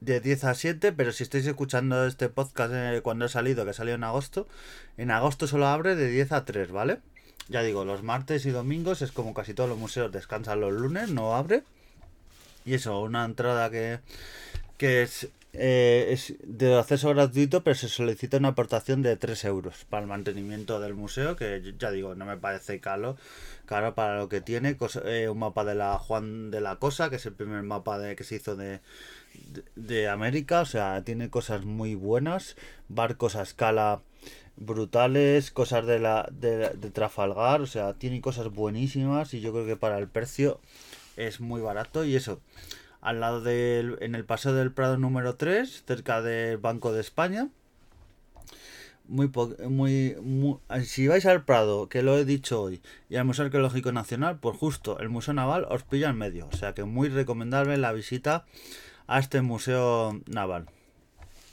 de 0.00 0.20
10 0.20 0.44
a 0.44 0.54
7, 0.54 0.92
pero 0.92 1.12
si 1.12 1.22
estáis 1.22 1.46
escuchando 1.46 2.06
este 2.06 2.30
podcast 2.30 2.72
eh, 2.74 3.00
cuando 3.02 3.26
ha 3.26 3.28
salido, 3.28 3.66
que 3.66 3.74
salió 3.74 3.94
en 3.94 4.02
agosto, 4.02 4.48
en 4.96 5.10
agosto 5.10 5.46
solo 5.46 5.66
abre 5.66 5.94
de 5.94 6.08
10 6.08 6.32
a 6.32 6.44
3, 6.46 6.72
¿vale? 6.72 7.00
Ya 7.50 7.62
digo, 7.62 7.84
los 7.84 8.02
martes 8.02 8.46
y 8.46 8.50
domingos 8.50 9.02
es 9.02 9.12
como 9.12 9.34
casi 9.34 9.52
todos 9.52 9.68
los 9.68 9.78
museos 9.78 10.10
descansan 10.10 10.60
los 10.60 10.72
lunes, 10.72 11.10
no 11.10 11.34
abre. 11.36 11.64
Y 12.64 12.74
eso, 12.74 12.98
una 13.00 13.26
entrada 13.26 13.70
que, 13.70 14.00
que 14.78 15.02
es 15.02 15.28
eh, 15.52 16.06
es 16.10 16.34
de 16.44 16.78
acceso 16.78 17.08
gratuito, 17.08 17.64
pero 17.64 17.74
se 17.74 17.88
solicita 17.88 18.36
una 18.36 18.48
aportación 18.48 19.02
de 19.02 19.16
3 19.16 19.44
euros 19.46 19.84
para 19.88 20.02
el 20.02 20.08
mantenimiento 20.08 20.78
del 20.78 20.94
museo, 20.94 21.34
que 21.34 21.74
ya 21.78 21.90
digo, 21.90 22.14
no 22.14 22.24
me 22.24 22.36
parece 22.36 22.78
caro, 22.78 23.16
caro 23.66 23.94
para 23.94 24.18
lo 24.18 24.28
que 24.28 24.40
tiene. 24.40 24.76
Eh, 25.04 25.28
un 25.28 25.38
mapa 25.38 25.64
de 25.64 25.74
la 25.74 25.98
Juan 25.98 26.50
de 26.52 26.60
la 26.60 26.76
Cosa, 26.76 27.10
que 27.10 27.16
es 27.16 27.26
el 27.26 27.32
primer 27.32 27.62
mapa 27.64 27.98
de, 27.98 28.14
que 28.14 28.22
se 28.22 28.36
hizo 28.36 28.54
de, 28.54 28.80
de, 29.74 30.08
América, 30.08 30.60
o 30.60 30.66
sea, 30.66 31.02
tiene 31.04 31.30
cosas 31.30 31.64
muy 31.64 31.96
buenas, 31.96 32.56
barcos 32.88 33.34
a 33.34 33.42
escala 33.42 34.02
brutales, 34.56 35.50
cosas 35.50 35.86
de 35.86 35.98
la 35.98 36.28
de, 36.30 36.70
de 36.70 36.90
Trafalgar, 36.90 37.60
o 37.60 37.66
sea, 37.66 37.94
tiene 37.94 38.20
cosas 38.20 38.50
buenísimas 38.50 39.34
y 39.34 39.40
yo 39.40 39.52
creo 39.52 39.66
que 39.66 39.76
para 39.76 39.98
el 39.98 40.06
precio 40.06 40.60
es 41.16 41.40
muy 41.40 41.60
barato 41.60 42.04
y 42.04 42.14
eso 42.14 42.40
al 43.00 43.20
lado 43.20 43.40
del, 43.40 43.98
en 44.00 44.14
el 44.14 44.24
Paseo 44.24 44.52
del 44.52 44.72
Prado 44.72 44.96
número 44.96 45.36
3, 45.36 45.84
cerca 45.86 46.22
del 46.22 46.58
Banco 46.58 46.92
de 46.92 47.00
España. 47.00 47.48
Muy, 49.08 49.30
muy, 49.68 50.16
muy, 50.22 50.58
si 50.84 51.08
vais 51.08 51.26
al 51.26 51.44
Prado, 51.44 51.88
que 51.88 52.02
lo 52.02 52.16
he 52.16 52.24
dicho 52.24 52.62
hoy, 52.62 52.80
y 53.08 53.16
al 53.16 53.24
Museo 53.24 53.46
Arqueológico 53.46 53.90
Nacional, 53.90 54.38
pues 54.38 54.56
justo 54.56 55.00
el 55.00 55.08
Museo 55.08 55.34
Naval 55.34 55.66
os 55.68 55.82
pilla 55.82 56.10
en 56.10 56.16
medio. 56.16 56.48
O 56.52 56.56
sea 56.56 56.74
que 56.74 56.84
muy 56.84 57.08
recomendable 57.08 57.76
la 57.76 57.92
visita 57.92 58.44
a 59.08 59.18
este 59.18 59.42
Museo 59.42 60.20
Naval. 60.26 60.66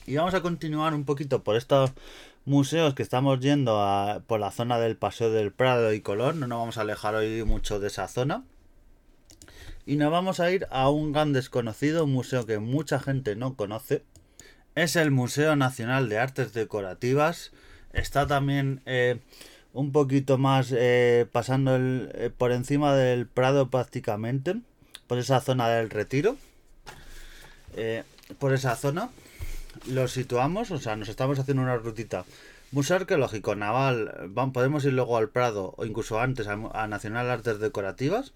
Y 0.06 0.16
vamos 0.16 0.36
a 0.36 0.42
continuar 0.42 0.94
un 0.94 1.04
poquito 1.04 1.44
por 1.44 1.56
estos 1.56 1.92
museos 2.46 2.94
que 2.94 3.04
estamos 3.04 3.40
yendo 3.40 3.82
a, 3.82 4.22
por 4.26 4.40
la 4.40 4.52
zona 4.52 4.80
del 4.80 4.96
Paseo 4.96 5.32
del 5.32 5.52
Prado 5.52 5.92
y 5.94 6.02
Colón. 6.02 6.40
No 6.40 6.48
nos 6.48 6.60
vamos 6.60 6.78
a 6.78 6.82
alejar 6.82 7.16
hoy 7.16 7.44
mucho 7.44 7.80
de 7.80 7.88
esa 7.88 8.08
zona. 8.08 8.44
Y 9.88 9.96
nos 9.96 10.12
vamos 10.12 10.42
a 10.42 10.52
ir 10.52 10.68
a 10.70 10.90
un 10.90 11.14
gran 11.14 11.32
desconocido, 11.32 12.08
museo 12.08 12.46
que 12.46 12.60
mucha 12.60 13.00
gente 13.00 13.38
no 13.38 13.56
conoce. 13.56 14.04
Es 14.76 14.98
el 14.98 15.12
Museo 15.12 15.56
Nacional 15.56 16.10
de 16.10 16.20
Artes 16.20 16.52
Decorativas. 16.52 17.52
Está 17.94 18.28
también 18.28 18.82
eh, 18.86 19.22
un 19.72 19.94
poquito 19.94 20.38
más 20.38 20.74
eh, 20.76 21.26
pasando 21.32 21.78
eh, 21.78 22.30
por 22.38 22.52
encima 22.52 22.96
del 22.96 23.28
Prado 23.28 23.70
prácticamente. 23.70 24.58
Por 25.08 25.20
esa 25.20 25.40
zona 25.40 25.70
del 25.70 25.90
retiro. 25.90 26.36
por 28.40 28.54
esa 28.54 28.76
zona. 28.76 29.10
Lo 29.88 30.10
situamos, 30.10 30.70
o 30.72 30.80
sea, 30.80 30.98
nos 30.98 31.08
estamos 31.08 31.40
haciendo 31.40 31.64
una 31.64 31.78
rutita. 31.78 32.26
Museo 32.74 32.98
Arqueológico 32.98 33.56
Naval, 33.56 34.32
podemos 34.52 34.84
ir 34.84 34.92
luego 34.92 35.16
al 35.16 35.30
Prado 35.30 35.76
o 35.78 35.86
incluso 35.86 36.20
antes 36.20 36.48
a, 36.48 36.60
a 36.74 36.88
Nacional 36.90 37.30
Artes 37.30 37.60
Decorativas 37.60 38.34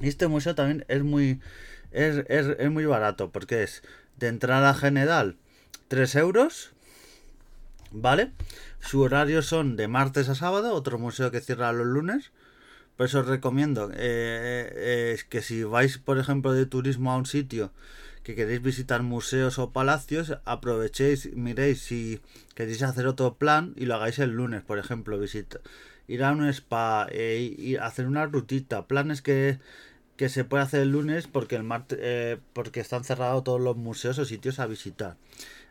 este 0.00 0.28
museo 0.28 0.54
también 0.54 0.84
es 0.88 1.02
muy, 1.02 1.40
es, 1.90 2.24
es 2.28 2.70
muy 2.70 2.86
barato 2.86 3.30
porque 3.30 3.62
es 3.62 3.82
de 4.18 4.28
entrada 4.28 4.74
general 4.74 5.36
3 5.88 6.14
euros, 6.16 6.72
¿vale? 7.90 8.32
Su 8.80 9.00
horario 9.02 9.42
son 9.42 9.76
de 9.76 9.88
martes 9.88 10.28
a 10.28 10.34
sábado, 10.34 10.74
otro 10.74 10.98
museo 10.98 11.30
que 11.30 11.40
cierra 11.40 11.72
los 11.72 11.86
lunes. 11.86 12.32
Por 12.96 13.06
eso 13.06 13.20
os 13.20 13.26
recomiendo 13.26 13.90
eh, 13.92 13.96
eh, 13.96 15.18
que 15.28 15.42
si 15.42 15.64
vais, 15.64 15.98
por 15.98 16.18
ejemplo, 16.18 16.52
de 16.52 16.66
turismo 16.66 17.12
a 17.12 17.16
un 17.16 17.26
sitio 17.26 17.72
que 18.22 18.34
queréis 18.34 18.62
visitar 18.62 19.02
museos 19.02 19.58
o 19.58 19.72
palacios, 19.72 20.38
aprovechéis, 20.44 21.34
miréis 21.34 21.82
si 21.82 22.20
queréis 22.54 22.82
hacer 22.82 23.06
otro 23.06 23.34
plan 23.34 23.74
y 23.76 23.86
lo 23.86 23.96
hagáis 23.96 24.18
el 24.18 24.30
lunes, 24.30 24.62
por 24.62 24.78
ejemplo, 24.78 25.18
visita, 25.18 25.60
ir 26.08 26.24
a 26.24 26.32
un 26.32 26.46
spa, 26.48 27.06
eh, 27.10 27.54
y 27.56 27.76
hacer 27.76 28.06
una 28.06 28.26
rutita, 28.26 28.86
planes 28.86 29.22
que, 29.22 29.58
que 30.16 30.28
se 30.28 30.44
puede 30.44 30.62
hacer 30.62 30.82
el 30.82 30.90
lunes 30.90 31.26
porque 31.26 31.56
el 31.56 31.62
martes, 31.62 32.38
porque 32.52 32.80
están 32.80 33.04
cerrados 33.04 33.44
todos 33.44 33.60
los 33.60 33.76
museos 33.76 34.18
o 34.18 34.24
sitios 34.24 34.58
a 34.58 34.66
visitar. 34.66 35.16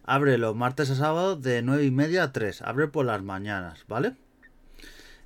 Abre 0.04 0.38
los 0.38 0.56
martes 0.56 0.90
a 0.90 0.96
sábado 0.96 1.36
de 1.36 1.62
9 1.62 1.86
y 1.86 1.92
media 1.92 2.24
a 2.24 2.32
3. 2.34 2.64
Abre 2.64 2.88
por 2.88 3.06
las 3.06 3.22
mañanas, 3.24 3.86
¿vale? 3.88 4.16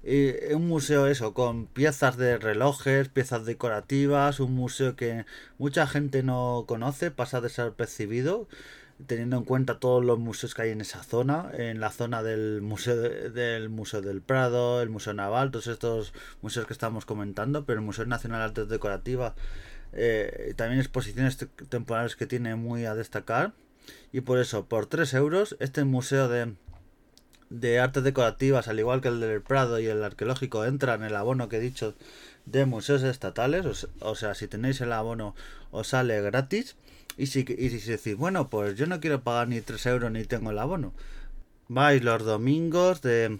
Y 0.03 0.53
un 0.53 0.67
museo 0.67 1.07
eso, 1.07 1.33
con 1.33 1.65
piezas 1.65 2.15
de 2.17 2.38
relojes, 2.38 3.09
piezas 3.09 3.45
decorativas, 3.45 4.39
un 4.39 4.53
museo 4.53 4.95
que 4.95 5.25
mucha 5.57 5.88
gente 5.88 6.21
no 6.21 6.65
conoce, 6.67 7.09
pasa 7.09 7.41
de 7.41 7.50
ser 7.50 7.74
percibido, 7.74 8.47
teniendo 9.07 9.37
en 9.37 9.43
cuenta 9.43 9.79
todos 9.79 10.03
los 10.03 10.19
museos 10.19 10.53
que 10.53 10.63
hay 10.63 10.69
en 10.71 10.81
esa 10.81 11.03
zona, 11.03 11.51
en 11.53 11.79
la 11.79 11.91
zona 11.91 12.23
del 12.23 12.61
museo 12.61 12.95
del 12.95 13.69
Museo 13.69 14.01
del 14.01 14.21
Prado, 14.21 14.81
el 14.81 14.89
Museo 14.89 15.13
Naval, 15.13 15.51
todos 15.51 15.67
estos 15.67 16.13
museos 16.41 16.65
que 16.65 16.73
estamos 16.73 17.05
comentando, 17.05 17.65
pero 17.65 17.79
el 17.79 17.85
Museo 17.85 18.05
Nacional 18.05 18.39
de 18.39 18.45
Artes 18.45 18.69
Decorativas, 18.69 19.33
eh, 19.93 20.53
también 20.55 20.79
exposiciones 20.79 21.37
temporales 21.69 22.15
que 22.15 22.25
tiene 22.25 22.55
muy 22.55 22.85
a 22.85 22.95
destacar. 22.95 23.53
Y 24.11 24.21
por 24.21 24.39
eso, 24.39 24.65
por 24.65 24.87
3 24.87 25.13
euros, 25.13 25.55
este 25.59 25.83
museo 25.83 26.27
de, 26.27 26.55
de 27.49 27.79
artes 27.79 28.03
decorativas, 28.03 28.67
al 28.67 28.79
igual 28.79 29.01
que 29.01 29.09
el 29.09 29.19
del 29.19 29.41
Prado 29.41 29.79
y 29.79 29.87
el 29.87 30.03
arqueológico, 30.03 30.65
entra 30.65 30.95
en 30.95 31.03
el 31.03 31.15
abono 31.15 31.49
que 31.49 31.57
he 31.57 31.61
dicho 31.61 31.95
de 32.45 32.65
museos 32.65 33.03
estatales. 33.03 33.87
O, 33.99 34.15
sea, 34.15 34.35
si 34.35 34.47
tenéis 34.47 34.81
el 34.81 34.91
abono, 34.91 35.35
os 35.71 35.89
sale 35.89 36.21
gratis. 36.21 36.75
Y 37.17 37.27
si, 37.27 37.45
y 37.48 37.69
si 37.69 37.91
decís, 37.91 38.15
bueno, 38.15 38.50
pues 38.50 38.75
yo 38.75 38.88
no 38.88 39.00
quiero 39.00 39.22
pagar 39.22 39.48
ni 39.48 39.62
3 39.62 39.86
euros 39.88 40.12
ni 40.12 40.24
tengo 40.25 40.51
el 40.51 40.60
abono. 40.60 40.93
Vais 41.67 42.03
los 42.03 42.24
domingos 42.24 43.01
de... 43.01 43.39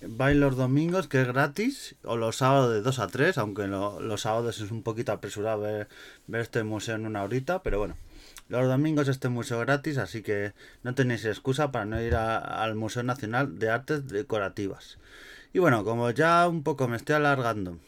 Vais 0.00 0.36
los 0.36 0.56
domingos 0.56 1.08
que 1.08 1.20
es 1.22 1.26
gratis 1.26 1.96
o 2.04 2.16
los 2.16 2.36
sábados 2.36 2.72
de 2.72 2.82
2 2.82 2.98
a 3.00 3.08
3, 3.08 3.38
aunque 3.38 3.66
los 3.66 4.20
sábados 4.20 4.60
es 4.60 4.70
un 4.70 4.84
poquito 4.84 5.10
apresurado 5.10 5.62
ver, 5.62 5.88
ver 6.28 6.42
este 6.42 6.62
museo 6.62 6.94
en 6.94 7.06
una 7.06 7.24
horita, 7.24 7.62
pero 7.64 7.80
bueno. 7.80 7.96
Los 8.48 8.66
domingos 8.66 9.08
este 9.08 9.28
museo 9.28 9.58
gratis, 9.58 9.98
así 9.98 10.22
que 10.22 10.52
no 10.82 10.94
tenéis 10.94 11.24
excusa 11.24 11.70
para 11.70 11.84
no 11.84 12.00
ir 12.00 12.14
al 12.14 12.76
Museo 12.76 13.02
Nacional 13.02 13.58
de 13.58 13.70
Artes 13.70 14.08
Decorativas. 14.08 14.98
Y 15.52 15.58
bueno, 15.58 15.84
como 15.84 16.10
ya 16.12 16.48
un 16.48 16.62
poco 16.62 16.88
me 16.88 16.96
estoy 16.96 17.16
alargando 17.16 17.78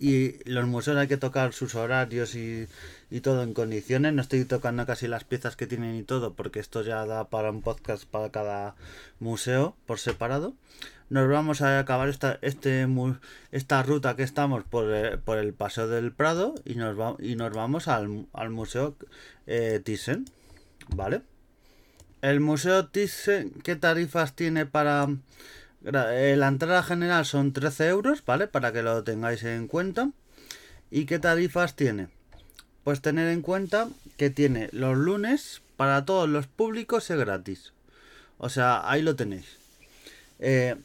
y 0.00 0.42
los 0.48 0.66
museos 0.66 0.96
hay 0.96 1.08
que 1.08 1.16
tocar 1.16 1.52
sus 1.52 1.74
horarios 1.74 2.34
y, 2.34 2.66
y, 3.10 3.20
todo 3.20 3.42
en 3.42 3.54
condiciones. 3.54 4.14
No 4.14 4.22
estoy 4.22 4.44
tocando 4.44 4.86
casi 4.86 5.06
las 5.06 5.24
piezas 5.24 5.56
que 5.56 5.66
tienen 5.66 5.94
y 5.96 6.02
todo, 6.02 6.34
porque 6.34 6.58
esto 6.58 6.82
ya 6.82 7.04
da 7.06 7.28
para 7.28 7.50
un 7.50 7.62
podcast 7.62 8.04
para 8.04 8.30
cada 8.30 8.74
museo 9.20 9.76
por 9.86 9.98
separado 9.98 10.54
nos 11.10 11.28
vamos 11.28 11.60
a 11.60 11.80
acabar 11.80 12.08
esta, 12.08 12.38
este, 12.40 12.86
esta 13.50 13.82
ruta 13.82 14.14
que 14.14 14.22
estamos 14.22 14.62
por, 14.64 14.94
eh, 14.94 15.18
por 15.18 15.38
el 15.38 15.52
Paseo 15.52 15.88
del 15.88 16.12
Prado 16.12 16.54
y 16.64 16.76
nos, 16.76 16.98
va, 16.98 17.16
y 17.18 17.34
nos 17.34 17.52
vamos 17.52 17.88
al, 17.88 18.26
al 18.32 18.50
Museo 18.50 18.96
eh, 19.48 19.80
Thyssen, 19.84 20.24
¿vale? 20.94 21.22
El 22.22 22.38
Museo 22.38 22.86
Thyssen, 22.86 23.50
¿qué 23.64 23.76
tarifas 23.76 24.36
tiene 24.36 24.66
para... 24.66 25.08
Eh, 25.84 26.34
la 26.36 26.48
entrada 26.48 26.82
general 26.82 27.24
son 27.24 27.52
13 27.52 27.88
euros, 27.88 28.22
¿vale? 28.24 28.46
Para 28.46 28.72
que 28.72 28.82
lo 28.82 29.02
tengáis 29.02 29.42
en 29.44 29.66
cuenta. 29.66 30.10
¿Y 30.90 31.06
qué 31.06 31.18
tarifas 31.18 31.74
tiene? 31.74 32.08
Pues 32.84 33.00
tener 33.00 33.28
en 33.28 33.42
cuenta 33.42 33.88
que 34.16 34.30
tiene 34.30 34.68
los 34.72 34.96
lunes 34.96 35.62
para 35.76 36.04
todos 36.04 36.28
los 36.28 36.46
públicos 36.46 37.10
es 37.10 37.18
gratis. 37.18 37.72
O 38.38 38.48
sea, 38.48 38.88
ahí 38.90 39.02
lo 39.02 39.16
tenéis. 39.16 39.56
Eh, 40.38 40.76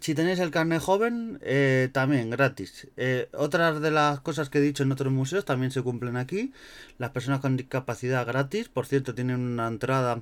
si 0.00 0.14
tenéis 0.14 0.38
el 0.40 0.50
carnet 0.50 0.80
joven, 0.80 1.38
eh, 1.42 1.88
también 1.92 2.30
gratis. 2.30 2.88
Otras 3.32 3.80
de 3.80 3.90
las 3.90 4.20
cosas 4.20 4.50
que 4.50 4.58
he 4.58 4.60
dicho 4.60 4.82
en 4.82 4.92
otros 4.92 5.12
museos 5.12 5.44
también 5.44 5.72
se 5.72 5.82
cumplen 5.82 6.16
aquí. 6.16 6.52
Las 6.98 7.10
personas 7.10 7.40
con 7.40 7.56
discapacidad 7.56 8.26
gratis, 8.26 8.68
por 8.68 8.86
cierto, 8.86 9.14
tienen 9.14 9.40
una 9.40 9.66
entrada 9.68 10.20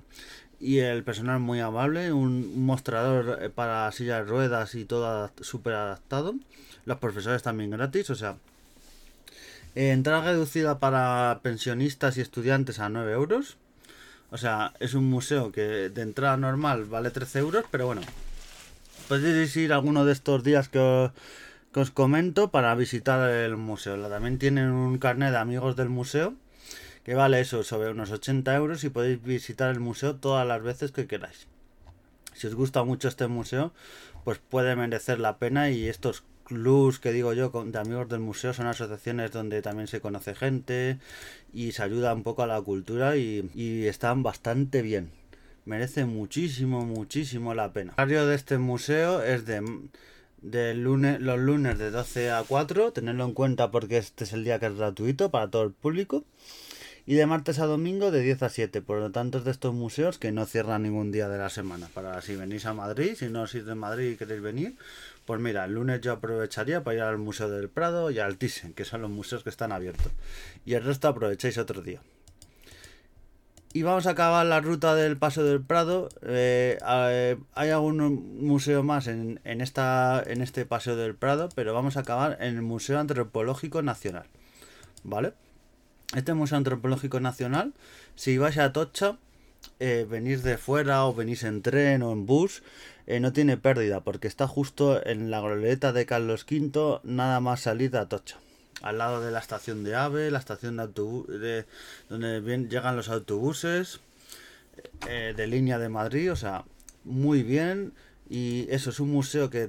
y 0.61 0.79
el 0.79 1.05
personal 1.05 1.41
muy 1.41 1.61
amable, 1.61 2.13
un 2.13 2.65
mostrador 2.65 3.39
eh, 3.43 3.51
para 3.51 3.91
sillas 3.93 4.25
de 4.25 4.31
ruedas 4.31 4.75
y 4.75 4.85
todo 4.85 5.31
súper 5.41 5.75
adaptado. 5.75 6.35
Los 6.87 6.99
profesores 6.99 7.43
también 7.43 7.71
gratis, 7.71 8.11
o 8.11 8.15
sea, 8.15 8.37
entrada 9.75 10.25
reducida 10.25 10.79
para 10.79 11.41
pensionistas 11.43 12.17
y 12.17 12.21
estudiantes 12.21 12.79
a 12.79 12.89
9 12.89 13.13
euros. 13.13 13.57
O 14.31 14.39
sea, 14.39 14.73
es 14.81 14.95
un 14.95 15.05
museo 15.09 15.53
que 15.53 15.91
de 15.91 16.03
entrada 16.03 16.37
normal 16.37 16.85
vale 16.85 17.11
13 17.11 17.39
euros, 17.39 17.65
pero 17.71 17.87
bueno, 17.87 18.03
podéis 19.09 19.57
ir 19.57 19.73
alguno 19.73 20.05
de 20.05 20.13
estos 20.13 20.43
días 20.43 20.69
que 20.69 20.79
os, 20.79 21.91
comento 21.93 22.51
para 22.51 22.75
visitar 22.75 23.31
el 23.31 23.57
museo. 23.57 23.97
También 24.09 24.39
tienen 24.39 24.71
un 24.71 24.99
carnet 24.99 25.31
de 25.31 25.39
amigos 25.39 25.77
del 25.77 25.89
museo 25.89 26.35
que 27.05 27.15
vale 27.15 27.41
eso, 27.41 27.63
sobre 27.63 27.91
unos 27.91 28.11
80 28.11 28.55
euros 28.57 28.83
y 28.85 28.89
podéis 28.89 29.23
visitar 29.23 29.71
el 29.71 29.81
museo 29.81 30.17
todas 30.17 30.47
las 30.47 30.63
veces 30.63 30.91
que 30.91 31.07
queráis. 31.07 31.47
Si 32.33 32.47
os 32.47 32.55
gusta 32.55 32.83
mucho 32.83 33.09
este 33.09 33.29
museo, 33.29 33.73
pues 34.25 34.39
puede 34.39 34.75
merecer 34.75 35.21
la 35.21 35.39
pena 35.39 35.71
y 35.71 35.87
estos 35.87 36.25
clubs 36.45 36.99
que 36.99 37.13
digo 37.13 37.33
yo 37.33 37.51
de 37.51 37.79
amigos 37.79 38.09
del 38.09 38.21
museo 38.21 38.53
son 38.53 38.67
asociaciones 38.67 39.33
donde 39.33 39.63
también 39.63 39.87
se 39.87 40.01
conoce 40.01 40.35
gente 40.35 40.99
y 41.53 41.73
se 41.73 41.83
ayuda 41.83 42.15
un 42.15 42.23
poco 42.23 42.43
a 42.43 42.47
la 42.47 42.61
cultura 42.61 43.17
y, 43.17 43.87
están 43.87 44.23
bastante 44.23 44.83
bien 44.83 45.11
merece 45.67 46.05
muchísimo, 46.05 46.85
muchísimo 46.85 47.55
la 47.55 47.73
pena. 47.73 47.95
El 47.97 48.03
horario 48.03 48.27
de 48.27 48.35
este 48.35 48.59
museo 48.59 49.23
es 49.23 49.47
de, 49.47 50.75
lunes, 50.75 51.23
los 51.23 51.39
lunes 51.39 51.79
de 51.79 51.91
12 51.91 52.33
a 52.33 52.43
4, 52.43 52.93
tenerlo 52.93 53.25
en 53.25 53.33
cuenta 53.33 53.71
porque 53.71 53.97
este 53.97 54.25
es 54.25 54.35
el 54.35 54.45
día 54.45 54.59
que 54.59 54.67
es 54.67 54.77
gratuito 54.77 55.31
para 55.31 55.49
todo 55.49 55.63
el 55.63 55.73
público. 55.73 56.25
Y 57.07 57.15
de 57.17 57.27
martes 57.27 57.59
a 57.59 57.67
domingo 57.67 58.11
de 58.11 58.21
10 58.21 58.45
a 58.45 58.49
7, 58.49 58.81
por 58.81 58.99
lo 58.99 59.11
tanto 59.11 59.37
es 59.39 59.45
de 59.45 59.51
estos 59.51 59.75
museos 59.75 60.19
que 60.19 60.33
no 60.33 60.47
cierran 60.47 60.85
ningún 60.85 61.13
día 61.13 61.29
de 61.29 61.37
la 61.37 61.51
semana. 61.51 61.89
Para 61.93 62.21
si 62.23 62.35
venís 62.35 62.65
a 62.65 62.73
Madrid, 62.73 63.15
si 63.15 63.29
no 63.29 63.47
sois 63.47 63.67
de 63.67 63.75
Madrid 63.75 64.13
y 64.13 64.17
queréis 64.17 64.41
venir, 64.41 64.77
pues 65.27 65.39
mira, 65.39 65.67
el 65.67 65.75
lunes 65.75 66.01
yo 66.01 66.13
aprovecharía 66.13 66.83
para 66.83 66.97
ir 66.97 67.03
al 67.03 67.19
Museo 67.19 67.51
del 67.51 67.69
Prado 67.69 68.11
y 68.11 68.21
al 68.21 68.39
Thyssen, 68.39 68.73
que 68.73 68.87
son 68.87 69.03
los 69.03 69.11
museos 69.11 69.43
que 69.43 69.51
están 69.51 69.71
abiertos. 69.71 70.13
Y 70.65 70.75
el 70.75 70.83
resto 70.83 71.09
aprovecháis 71.09 71.59
otro 71.59 71.83
día. 71.83 72.01
Y 73.75 73.83
vamos 73.83 74.07
a 74.07 74.11
acabar 74.11 74.47
la 74.47 74.61
ruta 74.61 74.95
del 74.95 75.19
Paso 75.19 75.43
del 75.45 75.61
Prado. 75.61 76.09
Eh, 76.23 76.79
eh, 76.89 77.37
hay 77.55 77.71
algún 77.71 78.47
museo 78.47 78.83
más 78.83 79.09
en, 79.09 79.41
esta, 79.45 80.23
en 80.25 80.41
este 80.41 80.65
Paseo 80.65 80.97
del 80.97 81.17
Prado, 81.17 81.51
pero 81.55 81.75
vamos 81.75 81.99
a 81.99 82.01
acabar 82.01 82.39
en 82.41 82.55
el 82.55 82.63
Museo 82.63 82.99
Antropológico 82.99 83.83
Nacional. 83.83 84.27
¿Vale? 85.03 85.35
Este 86.15 86.35
Museo 86.35 86.59
Antropológico 86.59 87.21
Nacional, 87.21 87.73
si 88.15 88.39
vais 88.39 88.59
a 88.59 88.73
Tocha, 88.73 89.17
eh, 89.81 90.07
venís 90.09 90.43
de 90.43 90.59
fuera 90.59 91.07
o 91.07 91.15
venís 91.15 91.43
en 91.45 91.63
tren 91.63 92.03
o 92.03 92.13
en 92.13 92.27
bus, 92.27 92.63
no 93.07 93.33
tiene 93.33 93.57
pérdida 93.57 94.01
porque 94.01 94.29
está 94.29 94.47
justo 94.47 95.05
en 95.05 95.31
la 95.31 95.41
glorieta 95.41 95.93
de 95.93 96.07
Carlos 96.07 96.47
V, 96.51 97.01
nada 97.05 97.41
más 97.41 97.61
salir 97.61 97.97
a 97.97 98.09
Tocha 98.09 98.39
al 98.85 98.99
lado 98.99 99.23
de 99.23 99.31
la 99.31 99.39
estación 99.39 99.83
de 99.83 99.95
AVE, 99.95 100.31
la 100.31 100.39
estación 100.39 100.77
de 100.77 100.83
autobús, 100.83 101.27
de, 101.29 101.65
donde 102.11 102.41
llegan 102.69 102.97
los 102.97 103.09
autobuses 103.09 104.01
eh, 105.09 105.33
de 105.35 105.47
línea 105.47 105.79
de 105.79 105.89
Madrid, 105.89 106.31
o 106.31 106.37
sea, 106.37 106.65
muy 107.05 107.43
bien. 107.43 107.95
Y 108.29 108.67
eso 108.71 108.91
es 108.91 109.01
un 109.01 109.11
museo 109.11 109.51
que 109.51 109.69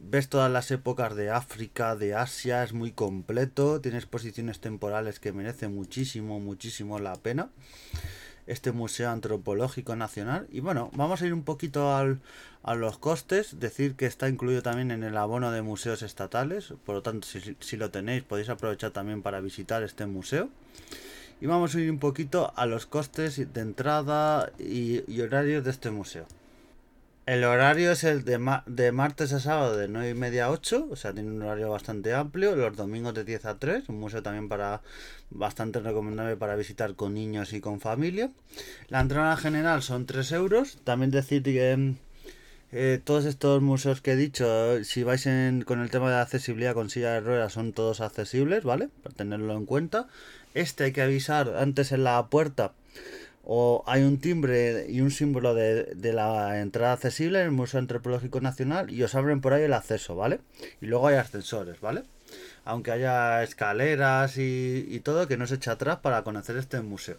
ves 0.00 0.28
todas 0.28 0.50
las 0.50 0.70
épocas 0.70 1.16
de 1.16 1.30
África, 1.30 1.96
de 1.96 2.14
Asia, 2.14 2.62
es 2.62 2.72
muy 2.72 2.92
completo, 2.92 3.80
tiene 3.80 3.98
exposiciones 3.98 4.60
temporales 4.60 5.18
que 5.18 5.32
merecen 5.32 5.74
muchísimo, 5.74 6.38
muchísimo 6.38 6.98
la 6.98 7.14
pena 7.16 7.50
este 8.48 8.72
Museo 8.72 9.10
Antropológico 9.10 9.94
Nacional. 9.94 10.48
Y 10.50 10.60
bueno, 10.60 10.90
vamos 10.94 11.22
a 11.22 11.26
ir 11.26 11.34
un 11.34 11.44
poquito 11.44 11.94
al, 11.94 12.20
a 12.62 12.74
los 12.74 12.98
costes, 12.98 13.60
decir 13.60 13.94
que 13.94 14.06
está 14.06 14.28
incluido 14.28 14.62
también 14.62 14.90
en 14.90 15.04
el 15.04 15.16
abono 15.16 15.52
de 15.52 15.62
museos 15.62 16.02
estatales, 16.02 16.74
por 16.84 16.96
lo 16.96 17.02
tanto 17.02 17.28
si, 17.28 17.76
lo 17.76 17.90
tenéis 17.90 18.24
podéis 18.24 18.48
aprovechar 18.48 18.90
también 18.90 19.22
para 19.22 19.40
visitar 19.40 19.82
este 19.82 20.06
museo. 20.06 20.48
Y 21.40 21.46
vamos 21.46 21.74
a 21.74 21.80
ir 21.80 21.90
un 21.90 21.98
poquito 21.98 22.52
a 22.56 22.66
los 22.66 22.86
costes 22.86 23.52
de 23.52 23.60
entrada 23.60 24.50
y, 24.58 25.20
horarios 25.20 25.62
de 25.62 25.70
este 25.70 25.90
museo. 25.90 26.26
El 27.28 27.44
horario 27.44 27.92
es 27.92 28.04
el 28.04 28.24
de, 28.24 28.40
de 28.64 28.90
martes 28.90 29.34
a 29.34 29.40
sábado 29.40 29.76
de 29.76 29.86
9 29.86 30.08
y 30.08 30.14
media 30.14 30.46
a 30.46 30.50
8, 30.50 30.88
o 30.90 30.96
sea, 30.96 31.12
tiene 31.12 31.30
un 31.30 31.42
horario 31.42 31.68
bastante 31.68 32.14
amplio. 32.14 32.56
Los 32.56 32.74
domingos 32.74 33.12
de 33.12 33.22
10 33.22 33.44
a 33.44 33.58
3, 33.58 33.90
un 33.90 34.00
museo 34.00 34.22
también 34.22 34.48
para 34.48 34.80
bastante 35.28 35.78
recomendable 35.80 36.38
para 36.38 36.56
visitar 36.56 36.94
con 36.94 37.12
niños 37.12 37.52
y 37.52 37.60
con 37.60 37.80
familia. 37.80 38.30
La 38.88 39.00
entrada 39.00 39.36
general 39.36 39.82
son 39.82 40.06
3 40.06 40.32
euros. 40.32 40.78
También 40.84 41.10
decir 41.10 41.42
que 41.42 41.96
eh, 42.72 43.00
todos 43.04 43.26
estos 43.26 43.60
museos 43.60 44.00
que 44.00 44.12
he 44.12 44.16
dicho, 44.16 44.82
si 44.82 45.02
vais 45.02 45.28
con 45.66 45.82
el 45.82 45.90
tema 45.90 46.10
de 46.10 46.16
accesibilidad 46.16 46.72
con 46.72 46.88
silla 46.88 47.12
de 47.12 47.20
ruedas, 47.20 47.52
son 47.52 47.74
todos 47.74 48.00
accesibles, 48.00 48.64
¿vale? 48.64 48.88
Para 49.02 49.14
tenerlo 49.14 49.52
en 49.52 49.66
cuenta. 49.66 50.08
Este 50.54 50.84
hay 50.84 50.92
que 50.92 51.02
avisar 51.02 51.58
antes 51.58 51.92
en 51.92 52.04
la 52.04 52.26
puerta 52.28 52.72
o 53.50 53.82
hay 53.86 54.02
un 54.02 54.20
timbre 54.20 54.84
y 54.90 55.00
un 55.00 55.10
símbolo 55.10 55.54
de, 55.54 55.96
la 56.12 56.60
entrada 56.60 56.92
accesible 56.92 57.40
en 57.40 57.46
el 57.46 57.50
Museo 57.50 57.80
Antropológico 57.80 58.42
Nacional 58.42 58.90
y 58.90 59.02
os 59.02 59.14
abren 59.14 59.40
por 59.40 59.54
ahí 59.54 59.62
el 59.62 59.72
acceso, 59.72 60.14
¿vale? 60.14 60.40
Y 60.82 60.86
luego 60.86 61.08
hay 61.08 61.16
ascensores, 61.16 61.80
¿vale? 61.80 62.02
Aunque 62.66 62.90
haya 62.90 63.42
escaleras 63.42 64.36
y, 64.36 64.86
y 64.90 65.00
todo, 65.00 65.26
que 65.26 65.38
no 65.38 65.46
se 65.46 65.54
eche 65.54 65.70
atrás 65.70 66.00
para 66.00 66.24
conocer 66.24 66.58
este 66.58 66.82
museo. 66.82 67.16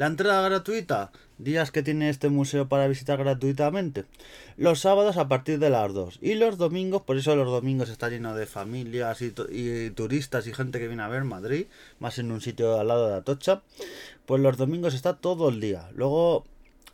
La 0.00 0.06
entrada 0.06 0.48
gratuita, 0.48 1.12
días 1.36 1.70
que 1.70 1.82
tiene 1.82 2.08
este 2.08 2.30
museo 2.30 2.70
para 2.70 2.88
visitar 2.88 3.18
gratuitamente. 3.18 4.06
Los 4.56 4.80
sábados 4.80 5.18
a 5.18 5.28
partir 5.28 5.58
de 5.58 5.68
las 5.68 5.92
2. 5.92 6.20
Y 6.22 6.36
los 6.36 6.56
domingos, 6.56 7.02
por 7.02 7.18
eso 7.18 7.36
los 7.36 7.48
domingos 7.48 7.90
está 7.90 8.08
lleno 8.08 8.34
de 8.34 8.46
familias 8.46 9.20
y, 9.20 9.90
turistas 9.90 10.46
y 10.46 10.54
gente 10.54 10.78
que 10.78 10.88
viene 10.88 11.02
a 11.02 11.08
ver 11.08 11.24
Madrid, 11.24 11.66
más 11.98 12.18
en 12.18 12.32
un 12.32 12.40
sitio 12.40 12.80
al 12.80 12.88
lado 12.88 13.08
de 13.08 13.16
Atocha. 13.16 13.60
Pues 14.24 14.40
los 14.40 14.56
domingos 14.56 14.94
está 14.94 15.18
todo 15.18 15.50
el 15.50 15.60
día. 15.60 15.90
Luego 15.94 16.46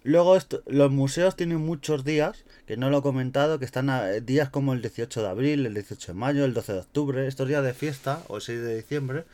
Luego 0.07 0.39
los 0.67 0.93
museos 0.93 1.35
tienen 1.35 1.59
muchos 1.59 2.05
días, 2.05 2.45
que 2.65 2.77
no 2.77 2.91
lo 2.91 2.99
he 2.99 3.03
comentado, 3.03 3.59
que 3.59 3.65
están 3.65 3.91
a, 3.91 4.05
días 4.07 4.51
como 4.51 4.73
el 4.73 4.81
18 4.81 5.21
de 5.21 5.29
abril, 5.29 5.67
el 5.67 5.75
18 5.75 6.13
de 6.13 6.17
mayo, 6.17 6.45
el 6.45 6.55
12 6.55 6.75
de 6.75 6.79
octubre, 6.79 7.27
estos 7.27 7.49
días 7.49 7.65
de 7.65 7.75
fiesta 7.75 8.23
o 8.29 8.37
el 8.37 8.43
6 8.43 8.61
de 8.61 8.77
diciembre, 8.77 9.25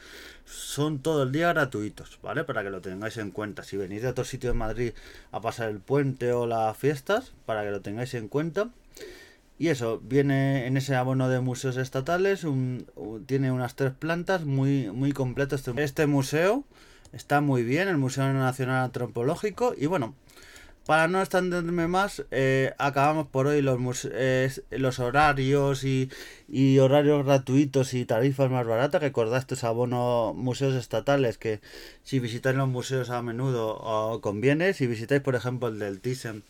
son 0.47 1.01
todo 1.01 1.25
el 1.25 1.33
día 1.33 1.53
gratuitos, 1.53 2.19
¿vale? 2.23 2.45
Para 2.45 2.63
que 2.63 2.71
lo 2.71 2.81
tengáis 2.81 3.19
en 3.19 3.33
cuenta. 3.33 3.65
Si 3.65 3.77
venís 3.77 4.01
de 4.01 4.09
otro 4.09 4.25
sitio 4.25 4.49
de 4.51 4.59
Madrid 4.59 4.93
a 5.31 5.43
pasar 5.43 5.69
el 5.69 5.79
puente 5.79 6.33
o 6.33 6.47
las 6.47 6.75
fiestas, 6.75 7.33
para 7.45 7.65
que 7.65 7.71
lo 7.71 7.83
tengáis 7.83 8.15
en 8.15 8.29
cuenta. 8.29 8.71
Y 9.59 9.69
eso, 9.69 10.01
viene 10.03 10.67
en 10.67 10.79
ese 10.79 10.95
abono 10.97 11.29
de 11.29 11.41
museos 11.41 11.77
estatales, 11.77 12.47
tiene 13.27 13.53
unas 13.53 13.77
tres 13.77 13.93
plantas, 13.93 14.47
muy, 14.47 14.91
muy 14.91 15.13
completo 15.13 15.55
este, 15.55 15.71
este 15.83 16.07
museo. 16.07 16.65
Está 17.13 17.43
muy 17.43 17.63
bien, 17.63 17.89
el 17.89 17.99
Museo 17.99 18.33
Nacional 18.33 18.85
Antropológico. 18.85 19.75
Y 19.77 19.85
bueno, 19.85 20.15
para 20.87 21.07
no 21.07 21.21
extenderme 21.21 21.87
más, 21.87 22.25
eh, 22.31 22.75
acabamos 22.79 23.29
por 23.29 23.47
hoy 23.47 23.63
los, 23.63 23.79
los 24.71 24.99
horarios 24.99 25.85
y, 25.85 26.11
horarios 26.81 27.25
gratuitos 27.25 27.95
y 27.95 28.05
tarifas 28.05 28.51
más 28.51 28.67
baratas. 28.67 29.01
Recordad 29.01 29.39
estos 29.39 29.65
abonos 29.65 30.35
museos 30.35 30.75
estatales 30.75 31.39
que 31.39 31.61
si 32.03 32.19
visitáis 32.19 32.57
los 32.57 32.69
museos 32.69 33.11
a 33.11 33.23
menudo 33.23 33.79
os 33.79 34.21
conviene. 34.21 34.75
Si 34.75 34.87
visitáis, 34.87 35.21
por 35.21 35.35
ejemplo, 35.37 35.69
el 35.69 35.79
del 35.79 36.01
Thyssen, 36.01 36.43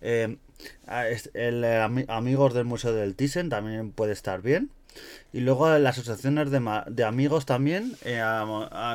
eh, 0.00 0.36
el, 1.34 1.64
Amigos 2.08 2.54
del 2.54 2.64
Museo 2.64 2.92
del 2.92 3.14
Thyssen 3.14 3.48
también 3.48 3.92
puede 3.92 4.12
estar 4.12 4.42
bien. 4.42 4.70
Y 5.32 5.40
luego 5.40 5.68
las 5.78 5.98
asociaciones 5.98 6.50
de, 6.50 6.82
de 6.88 7.04
amigos 7.04 7.46
también, 7.46 7.94
eh, 8.04 8.20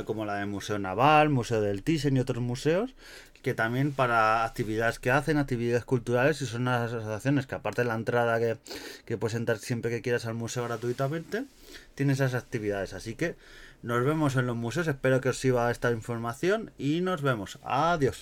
como 0.06 0.26
la 0.26 0.36
del 0.36 0.48
Museo 0.48 0.78
Naval, 0.78 1.30
Museo 1.30 1.62
del 1.62 1.84
Thyssen 1.84 2.17
y 2.17 2.19
otros 2.19 2.43
museos, 2.43 2.93
que 3.43 3.53
también 3.53 3.91
para 3.91 4.45
actividades 4.45 4.97
que 4.97 5.12
hacen, 5.12 5.38
actividades 5.38 5.86
culturales, 5.86 6.41
y 6.41 6.47
son 6.47 6.63
unas 6.63 6.91
asociaciones 6.91 7.45
que 7.45 7.56
aparte 7.56 7.82
de 7.82 7.89
la 7.89 7.95
entrada 7.95 8.39
que, 8.39 8.58
que 9.06 9.17
puedes 9.17 9.36
entrar 9.36 9.60
siempre 9.60 9.91
que 9.91 10.01
quieras 10.01 10.25
al 10.25 10.34
museo 10.34 10.63
gratuitamente, 10.63 11.43
tiene 11.93 12.13
esas 12.13 12.34
actividades. 12.34 12.93
Así 12.93 13.15
que 13.15 13.36
nos 13.84 14.03
vemos 14.06 14.38
en 14.38 14.47
los 14.47 14.56
museos, 14.56 14.88
espero 14.88 15.19
que 15.19 15.29
os 15.29 15.38
sirva 15.38 15.69
esta 15.69 15.91
información 15.91 16.71
y 16.77 17.01
nos 17.01 17.21
vemos. 17.21 17.60
Adiós. 17.63 18.17